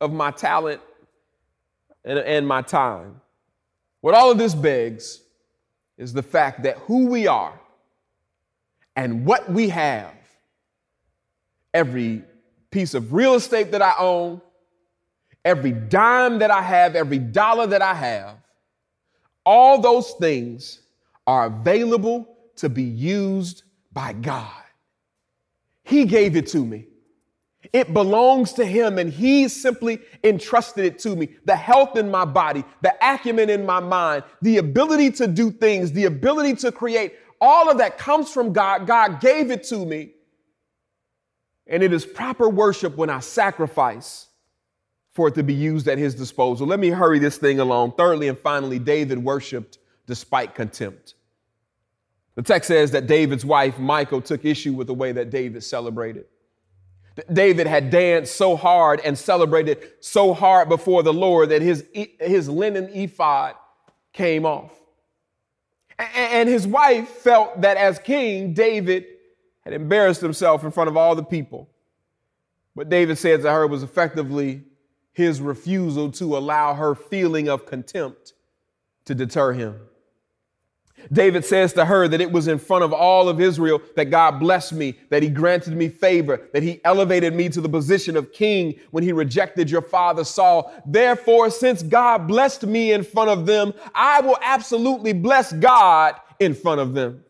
of 0.00 0.12
my 0.12 0.32
talent 0.32 0.80
and, 2.04 2.18
and 2.18 2.44
my 2.44 2.62
time? 2.62 3.20
What 4.00 4.14
all 4.14 4.30
of 4.30 4.38
this 4.38 4.54
begs 4.54 5.20
is 5.96 6.12
the 6.12 6.22
fact 6.22 6.62
that 6.62 6.78
who 6.78 7.06
we 7.06 7.26
are 7.26 7.58
and 8.94 9.24
what 9.26 9.50
we 9.50 9.68
have, 9.68 10.14
every 11.74 12.22
piece 12.70 12.94
of 12.94 13.12
real 13.12 13.34
estate 13.34 13.72
that 13.72 13.82
I 13.82 13.94
own, 13.98 14.40
every 15.44 15.72
dime 15.72 16.38
that 16.38 16.50
I 16.50 16.62
have, 16.62 16.94
every 16.94 17.18
dollar 17.18 17.66
that 17.66 17.82
I 17.82 17.94
have, 17.94 18.36
all 19.44 19.80
those 19.80 20.12
things 20.12 20.80
are 21.26 21.46
available 21.46 22.36
to 22.56 22.68
be 22.68 22.82
used 22.82 23.62
by 23.92 24.12
God. 24.12 24.62
He 25.84 26.04
gave 26.04 26.36
it 26.36 26.46
to 26.48 26.64
me. 26.64 26.86
It 27.72 27.92
belongs 27.92 28.52
to 28.54 28.64
him 28.64 28.98
and 28.98 29.12
he 29.12 29.48
simply 29.48 30.00
entrusted 30.22 30.84
it 30.84 30.98
to 31.00 31.16
me. 31.16 31.30
The 31.44 31.56
health 31.56 31.96
in 31.96 32.10
my 32.10 32.24
body, 32.24 32.64
the 32.82 32.94
acumen 33.02 33.50
in 33.50 33.66
my 33.66 33.80
mind, 33.80 34.24
the 34.42 34.58
ability 34.58 35.10
to 35.12 35.26
do 35.26 35.50
things, 35.50 35.92
the 35.92 36.04
ability 36.04 36.54
to 36.56 36.72
create, 36.72 37.14
all 37.40 37.70
of 37.70 37.78
that 37.78 37.98
comes 37.98 38.30
from 38.32 38.52
God. 38.52 38.86
God 38.86 39.20
gave 39.20 39.50
it 39.50 39.64
to 39.64 39.84
me. 39.84 40.12
And 41.66 41.82
it 41.82 41.92
is 41.92 42.06
proper 42.06 42.48
worship 42.48 42.96
when 42.96 43.10
I 43.10 43.20
sacrifice 43.20 44.28
for 45.12 45.28
it 45.28 45.34
to 45.34 45.42
be 45.42 45.52
used 45.52 45.88
at 45.88 45.98
his 45.98 46.14
disposal. 46.14 46.66
Let 46.66 46.78
me 46.78 46.88
hurry 46.88 47.18
this 47.18 47.38
thing 47.38 47.58
along. 47.58 47.92
Thirdly 47.96 48.28
and 48.28 48.38
finally, 48.38 48.78
David 48.78 49.18
worshiped 49.18 49.78
despite 50.06 50.54
contempt. 50.54 51.14
The 52.36 52.42
text 52.42 52.68
says 52.68 52.92
that 52.92 53.08
David's 53.08 53.44
wife, 53.44 53.80
Michal, 53.80 54.22
took 54.22 54.44
issue 54.44 54.72
with 54.72 54.86
the 54.86 54.94
way 54.94 55.10
that 55.10 55.28
David 55.28 55.64
celebrated. 55.64 56.26
David 57.32 57.66
had 57.66 57.90
danced 57.90 58.36
so 58.36 58.56
hard 58.56 59.00
and 59.00 59.18
celebrated 59.18 59.92
so 60.00 60.34
hard 60.34 60.68
before 60.68 61.02
the 61.02 61.12
Lord 61.12 61.48
that 61.50 61.62
his, 61.62 61.84
his 62.20 62.48
linen 62.48 62.88
ephod 62.92 63.54
came 64.12 64.44
off. 64.46 64.72
And 65.98 66.48
his 66.48 66.66
wife 66.66 67.08
felt 67.08 67.60
that 67.62 67.76
as 67.76 67.98
king, 67.98 68.54
David 68.54 69.04
had 69.60 69.72
embarrassed 69.72 70.20
himself 70.20 70.62
in 70.64 70.70
front 70.70 70.88
of 70.88 70.96
all 70.96 71.14
the 71.14 71.24
people. 71.24 71.68
What 72.74 72.88
David 72.88 73.18
said 73.18 73.42
to 73.42 73.50
her 73.50 73.66
was 73.66 73.82
effectively 73.82 74.62
his 75.12 75.40
refusal 75.40 76.12
to 76.12 76.36
allow 76.36 76.74
her 76.74 76.94
feeling 76.94 77.48
of 77.48 77.66
contempt 77.66 78.34
to 79.04 79.14
deter 79.14 79.52
him. 79.52 79.80
David 81.12 81.44
says 81.44 81.72
to 81.74 81.84
her 81.84 82.08
that 82.08 82.20
it 82.20 82.30
was 82.30 82.48
in 82.48 82.58
front 82.58 82.84
of 82.84 82.92
all 82.92 83.28
of 83.28 83.40
Israel 83.40 83.80
that 83.96 84.06
God 84.06 84.38
blessed 84.38 84.72
me, 84.72 84.98
that 85.10 85.22
he 85.22 85.28
granted 85.28 85.74
me 85.74 85.88
favor, 85.88 86.48
that 86.52 86.62
he 86.62 86.80
elevated 86.84 87.34
me 87.34 87.48
to 87.50 87.60
the 87.60 87.68
position 87.68 88.16
of 88.16 88.32
king 88.32 88.78
when 88.90 89.04
he 89.04 89.12
rejected 89.12 89.70
your 89.70 89.82
father 89.82 90.24
Saul. 90.24 90.72
Therefore, 90.86 91.50
since 91.50 91.82
God 91.82 92.28
blessed 92.28 92.66
me 92.66 92.92
in 92.92 93.02
front 93.02 93.30
of 93.30 93.46
them, 93.46 93.72
I 93.94 94.20
will 94.20 94.38
absolutely 94.42 95.12
bless 95.12 95.52
God 95.52 96.14
in 96.38 96.54
front 96.54 96.80
of 96.80 96.94
them. 96.94 97.24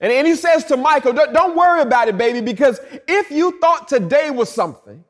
And, 0.00 0.12
and 0.12 0.26
he 0.26 0.36
says 0.36 0.64
to 0.66 0.76
Michal, 0.76 1.12
don't, 1.12 1.56
worry 1.56 1.82
about 1.82 2.08
it, 2.08 2.16
baby, 2.16 2.40
because 2.40 2.80
if 3.08 3.30
you 3.30 3.58
thought 3.60 3.88
today 3.88 4.30
was 4.30 4.48
something, 4.48 5.02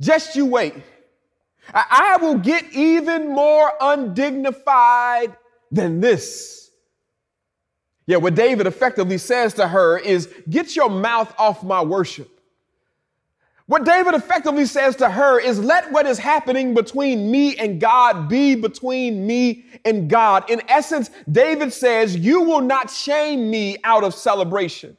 just 0.00 0.34
you 0.34 0.46
wait. 0.46 0.74
I, 1.72 2.14
I 2.18 2.22
will 2.24 2.38
get 2.38 2.72
even 2.72 3.28
more 3.28 3.72
undignified 3.80 5.36
than 5.70 6.00
this. 6.00 6.65
Yeah, 8.06 8.18
what 8.18 8.34
David 8.36 8.66
effectively 8.66 9.18
says 9.18 9.54
to 9.54 9.66
her 9.66 9.98
is, 9.98 10.32
Get 10.48 10.76
your 10.76 10.88
mouth 10.88 11.34
off 11.38 11.62
my 11.64 11.82
worship. 11.82 12.30
What 13.66 13.84
David 13.84 14.14
effectively 14.14 14.64
says 14.64 14.94
to 14.96 15.10
her 15.10 15.40
is, 15.40 15.58
Let 15.58 15.90
what 15.90 16.06
is 16.06 16.18
happening 16.18 16.72
between 16.72 17.30
me 17.30 17.56
and 17.56 17.80
God 17.80 18.28
be 18.28 18.54
between 18.54 19.26
me 19.26 19.64
and 19.84 20.08
God. 20.08 20.48
In 20.48 20.62
essence, 20.68 21.10
David 21.30 21.72
says, 21.72 22.16
You 22.16 22.42
will 22.42 22.60
not 22.60 22.90
shame 22.90 23.50
me 23.50 23.78
out 23.82 24.04
of 24.04 24.14
celebration, 24.14 24.96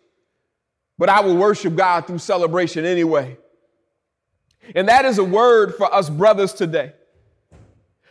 but 0.98 1.08
I 1.08 1.22
will 1.22 1.38
worship 1.38 1.76
God 1.78 2.08
through 2.08 2.20
celebration 2.20 2.84
anyway. 2.84 3.38
And 4.76 4.90
that 4.90 5.06
is 5.06 5.18
a 5.18 5.24
word 5.24 5.76
for 5.76 5.94
us 5.94 6.10
brothers 6.10 6.52
today 6.52 6.92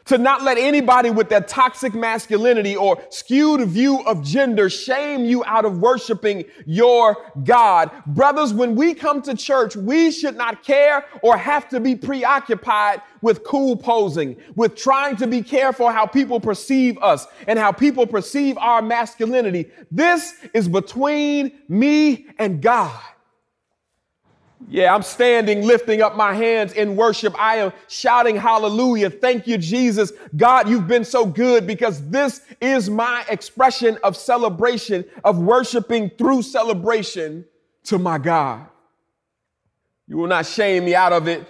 to 0.07 0.19
not 0.19 0.43
let 0.43 0.57
anybody 0.57 1.11
with 1.11 1.29
that 1.29 1.49
toxic 1.49 1.95
masculinity 1.95 2.77
or 2.77 3.03
skewed 3.11 3.67
view 3.69 4.01
of 4.03 4.23
gender 4.23 4.71
shame 4.71 5.25
you 5.25 5.45
out 5.45 5.65
of 5.65 5.79
worshiping 5.79 6.45
your 6.65 7.17
God. 7.45 7.91
Brothers, 8.07 8.55
when 8.55 8.75
we 8.75 8.95
come 8.95 9.21
to 9.23 9.37
church, 9.37 9.77
we 9.77 10.11
should 10.11 10.37
not 10.37 10.65
care 10.65 11.05
or 11.23 11.37
have 11.37 11.69
to 11.71 11.81
be 11.81 11.97
preoccupied 11.97 13.03
with 13.21 13.43
cool 13.45 13.77
posing, 13.77 14.37
with 14.55 14.77
trying 14.77 15.17
to 15.17 15.27
be 15.27 15.43
careful 15.43 15.89
how 15.91 16.07
people 16.07 16.39
perceive 16.39 16.97
us 16.99 17.27
and 17.47 17.59
how 17.59 17.73
people 17.73 18.07
perceive 18.07 18.57
our 18.59 18.81
masculinity. 18.81 19.69
This 19.91 20.35
is 20.55 20.69
between 20.69 21.53
me 21.69 22.27
and 22.39 22.63
God. 22.63 23.01
Yeah, 24.69 24.95
I'm 24.95 25.03
standing, 25.03 25.63
lifting 25.63 26.01
up 26.01 26.17
my 26.17 26.33
hands 26.35 26.73
in 26.73 26.97
worship. 26.97 27.39
I 27.39 27.57
am 27.57 27.73
shouting 27.89 28.37
hallelujah. 28.37 29.11
Thank 29.11 29.47
you, 29.47 29.59
Jesus. 29.59 30.13
God, 30.37 30.69
you've 30.69 30.89
been 30.89 31.05
so 31.05 31.27
good 31.27 31.67
because 31.67 32.09
this 32.09 32.41
is 32.61 32.89
my 32.89 33.25
expression 33.29 33.99
of 34.03 34.17
celebration, 34.17 35.05
of 35.25 35.39
worshiping 35.39 36.11
through 36.11 36.43
celebration 36.43 37.45
to 37.85 37.99
my 37.99 38.19
God. 38.19 38.67
You 40.09 40.17
will 40.17 40.27
not 40.27 40.47
shame 40.47 40.87
me 40.87 40.95
out 40.95 41.13
of 41.13 41.29
it. 41.29 41.47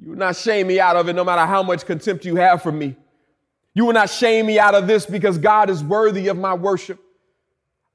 You 0.00 0.10
will 0.10 0.18
not 0.18 0.36
shame 0.36 0.68
me 0.68 0.78
out 0.78 0.96
of 0.96 1.08
it 1.08 1.14
no 1.14 1.24
matter 1.24 1.44
how 1.44 1.62
much 1.62 1.84
contempt 1.84 2.24
you 2.24 2.36
have 2.36 2.62
for 2.62 2.72
me. 2.72 2.96
You 3.74 3.84
will 3.84 3.94
not 3.94 4.10
shame 4.10 4.46
me 4.46 4.58
out 4.58 4.74
of 4.74 4.86
this 4.86 5.06
because 5.06 5.38
God 5.38 5.70
is 5.70 5.82
worthy 5.82 6.28
of 6.28 6.38
my 6.38 6.54
worship. 6.54 6.98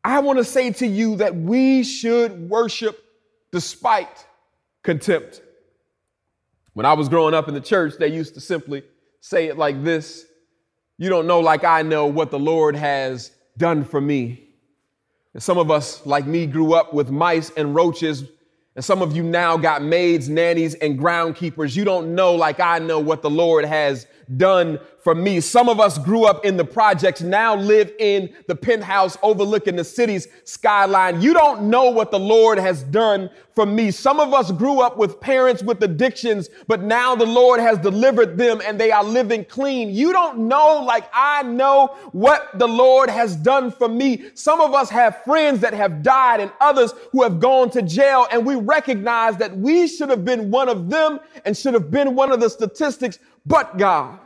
I 0.04 0.19
want 0.19 0.38
to 0.38 0.45
say 0.45 0.71
to 0.74 0.86
you 0.86 1.15
that 1.17 1.36
we 1.36 1.84
should 1.84 2.50
worship 2.50 3.04
despite 3.51 4.25
contempt. 4.83 5.41
When 6.73 6.85
I 6.85 6.93
was 6.93 7.09
growing 7.09 7.33
up 7.33 7.47
in 7.47 7.53
the 7.53 7.61
church, 7.61 7.95
they 7.99 8.07
used 8.07 8.33
to 8.35 8.41
simply 8.41 8.83
say 9.19 9.47
it 9.47 9.57
like 9.57 9.83
this 9.83 10.25
You 10.97 11.09
don't 11.09 11.27
know, 11.27 11.39
like 11.39 11.63
I 11.63 11.81
know, 11.81 12.07
what 12.07 12.31
the 12.31 12.39
Lord 12.39 12.75
has 12.75 13.31
done 13.57 13.83
for 13.83 13.99
me. 13.99 14.47
And 15.33 15.41
some 15.41 15.57
of 15.57 15.71
us, 15.71 16.05
like 16.05 16.25
me, 16.25 16.45
grew 16.45 16.73
up 16.73 16.93
with 16.93 17.09
mice 17.09 17.51
and 17.55 17.73
roaches. 17.73 18.23
And 18.75 18.83
some 18.83 19.01
of 19.01 19.15
you 19.15 19.23
now 19.23 19.57
got 19.57 19.81
maids, 19.83 20.29
nannies, 20.29 20.75
and 20.75 20.97
groundkeepers. 20.97 21.75
You 21.75 21.83
don't 21.83 22.15
know, 22.15 22.35
like 22.35 22.59
I 22.59 22.79
know, 22.79 22.99
what 22.99 23.21
the 23.21 23.29
Lord 23.29 23.65
has 23.65 24.07
done 24.37 24.79
for 25.03 25.15
me. 25.15 25.41
Some 25.41 25.67
of 25.67 25.79
us 25.79 25.97
grew 25.97 26.25
up 26.25 26.45
in 26.45 26.57
the 26.57 26.65
projects, 26.65 27.21
now 27.21 27.55
live 27.55 27.91
in 27.97 28.33
the 28.47 28.55
penthouse 28.55 29.17
overlooking 29.23 29.75
the 29.75 29.83
city's 29.83 30.27
skyline. 30.43 31.21
You 31.21 31.33
don't 31.33 31.63
know 31.63 31.89
what 31.89 32.11
the 32.11 32.19
Lord 32.19 32.59
has 32.59 32.83
done 32.83 33.29
for 33.55 33.65
me. 33.65 33.91
Some 33.91 34.19
of 34.19 34.33
us 34.33 34.51
grew 34.51 34.79
up 34.79 34.97
with 34.97 35.19
parents 35.19 35.63
with 35.63 35.83
addictions, 35.83 36.49
but 36.67 36.83
now 36.83 37.15
the 37.15 37.25
Lord 37.25 37.59
has 37.59 37.79
delivered 37.79 38.37
them 38.37 38.61
and 38.65 38.79
they 38.79 38.91
are 38.91 39.03
living 39.03 39.43
clean. 39.43 39.89
You 39.89 40.13
don't 40.13 40.47
know, 40.47 40.83
like 40.85 41.09
I 41.13 41.43
know, 41.43 41.87
what 42.11 42.57
the 42.59 42.67
Lord 42.67 43.09
has 43.09 43.35
done 43.35 43.71
for 43.71 43.89
me. 43.89 44.29
Some 44.35 44.61
of 44.61 44.73
us 44.73 44.89
have 44.89 45.23
friends 45.23 45.59
that 45.61 45.73
have 45.73 46.03
died 46.03 46.39
and 46.39 46.51
others 46.61 46.93
who 47.11 47.23
have 47.23 47.39
gone 47.39 47.71
to 47.71 47.81
jail, 47.81 48.27
and 48.31 48.45
we 48.45 48.55
recognize 48.55 49.35
that 49.37 49.57
we 49.57 49.87
should 49.87 50.09
have 50.09 50.23
been 50.23 50.51
one 50.51 50.69
of 50.69 50.89
them 50.89 51.19
and 51.43 51.57
should 51.57 51.73
have 51.73 51.89
been 51.89 52.15
one 52.15 52.31
of 52.31 52.39
the 52.39 52.49
statistics, 52.49 53.19
but 53.45 53.77
God. 53.77 54.19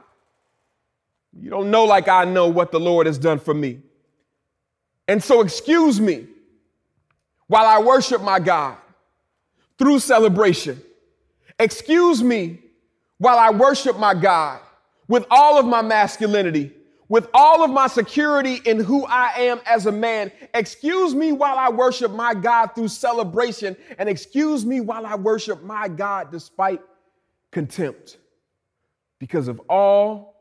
You 1.37 1.49
don't 1.49 1.69
know, 1.69 1.83
like 1.83 2.07
I 2.07 2.25
know, 2.25 2.47
what 2.47 2.71
the 2.71 2.79
Lord 2.79 3.07
has 3.07 3.17
done 3.17 3.39
for 3.39 3.53
me. 3.53 3.79
And 5.07 5.23
so, 5.23 5.41
excuse 5.41 5.99
me 5.99 6.27
while 7.47 7.65
I 7.65 7.79
worship 7.79 8.21
my 8.21 8.39
God 8.39 8.77
through 9.77 9.99
celebration. 9.99 10.81
Excuse 11.59 12.23
me 12.23 12.59
while 13.17 13.37
I 13.37 13.51
worship 13.51 13.97
my 13.99 14.13
God 14.13 14.59
with 15.07 15.25
all 15.29 15.59
of 15.59 15.65
my 15.65 15.81
masculinity, 15.81 16.71
with 17.07 17.27
all 17.33 17.63
of 17.63 17.69
my 17.69 17.87
security 17.87 18.61
in 18.65 18.79
who 18.79 19.05
I 19.05 19.31
am 19.37 19.59
as 19.67 19.85
a 19.85 19.91
man. 19.91 20.31
Excuse 20.53 21.13
me 21.13 21.33
while 21.33 21.57
I 21.57 21.69
worship 21.69 22.11
my 22.11 22.33
God 22.33 22.71
through 22.73 22.87
celebration, 22.87 23.77
and 23.99 24.09
excuse 24.09 24.65
me 24.65 24.81
while 24.81 25.05
I 25.05 25.15
worship 25.15 25.63
my 25.63 25.87
God 25.87 26.31
despite 26.31 26.81
contempt 27.51 28.17
because 29.25 29.47
of 29.47 29.59
all 29.67 30.35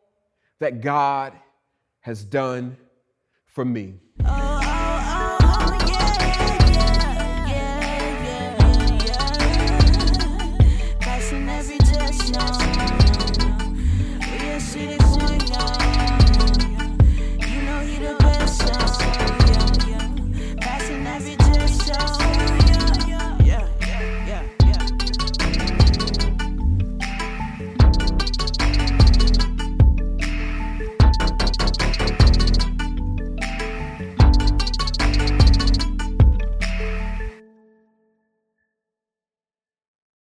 that 0.61 0.83
God 0.83 1.33
has 2.01 2.23
done 2.23 2.77
for 3.47 3.65
me. 3.65 3.95
Oh. 4.27 4.44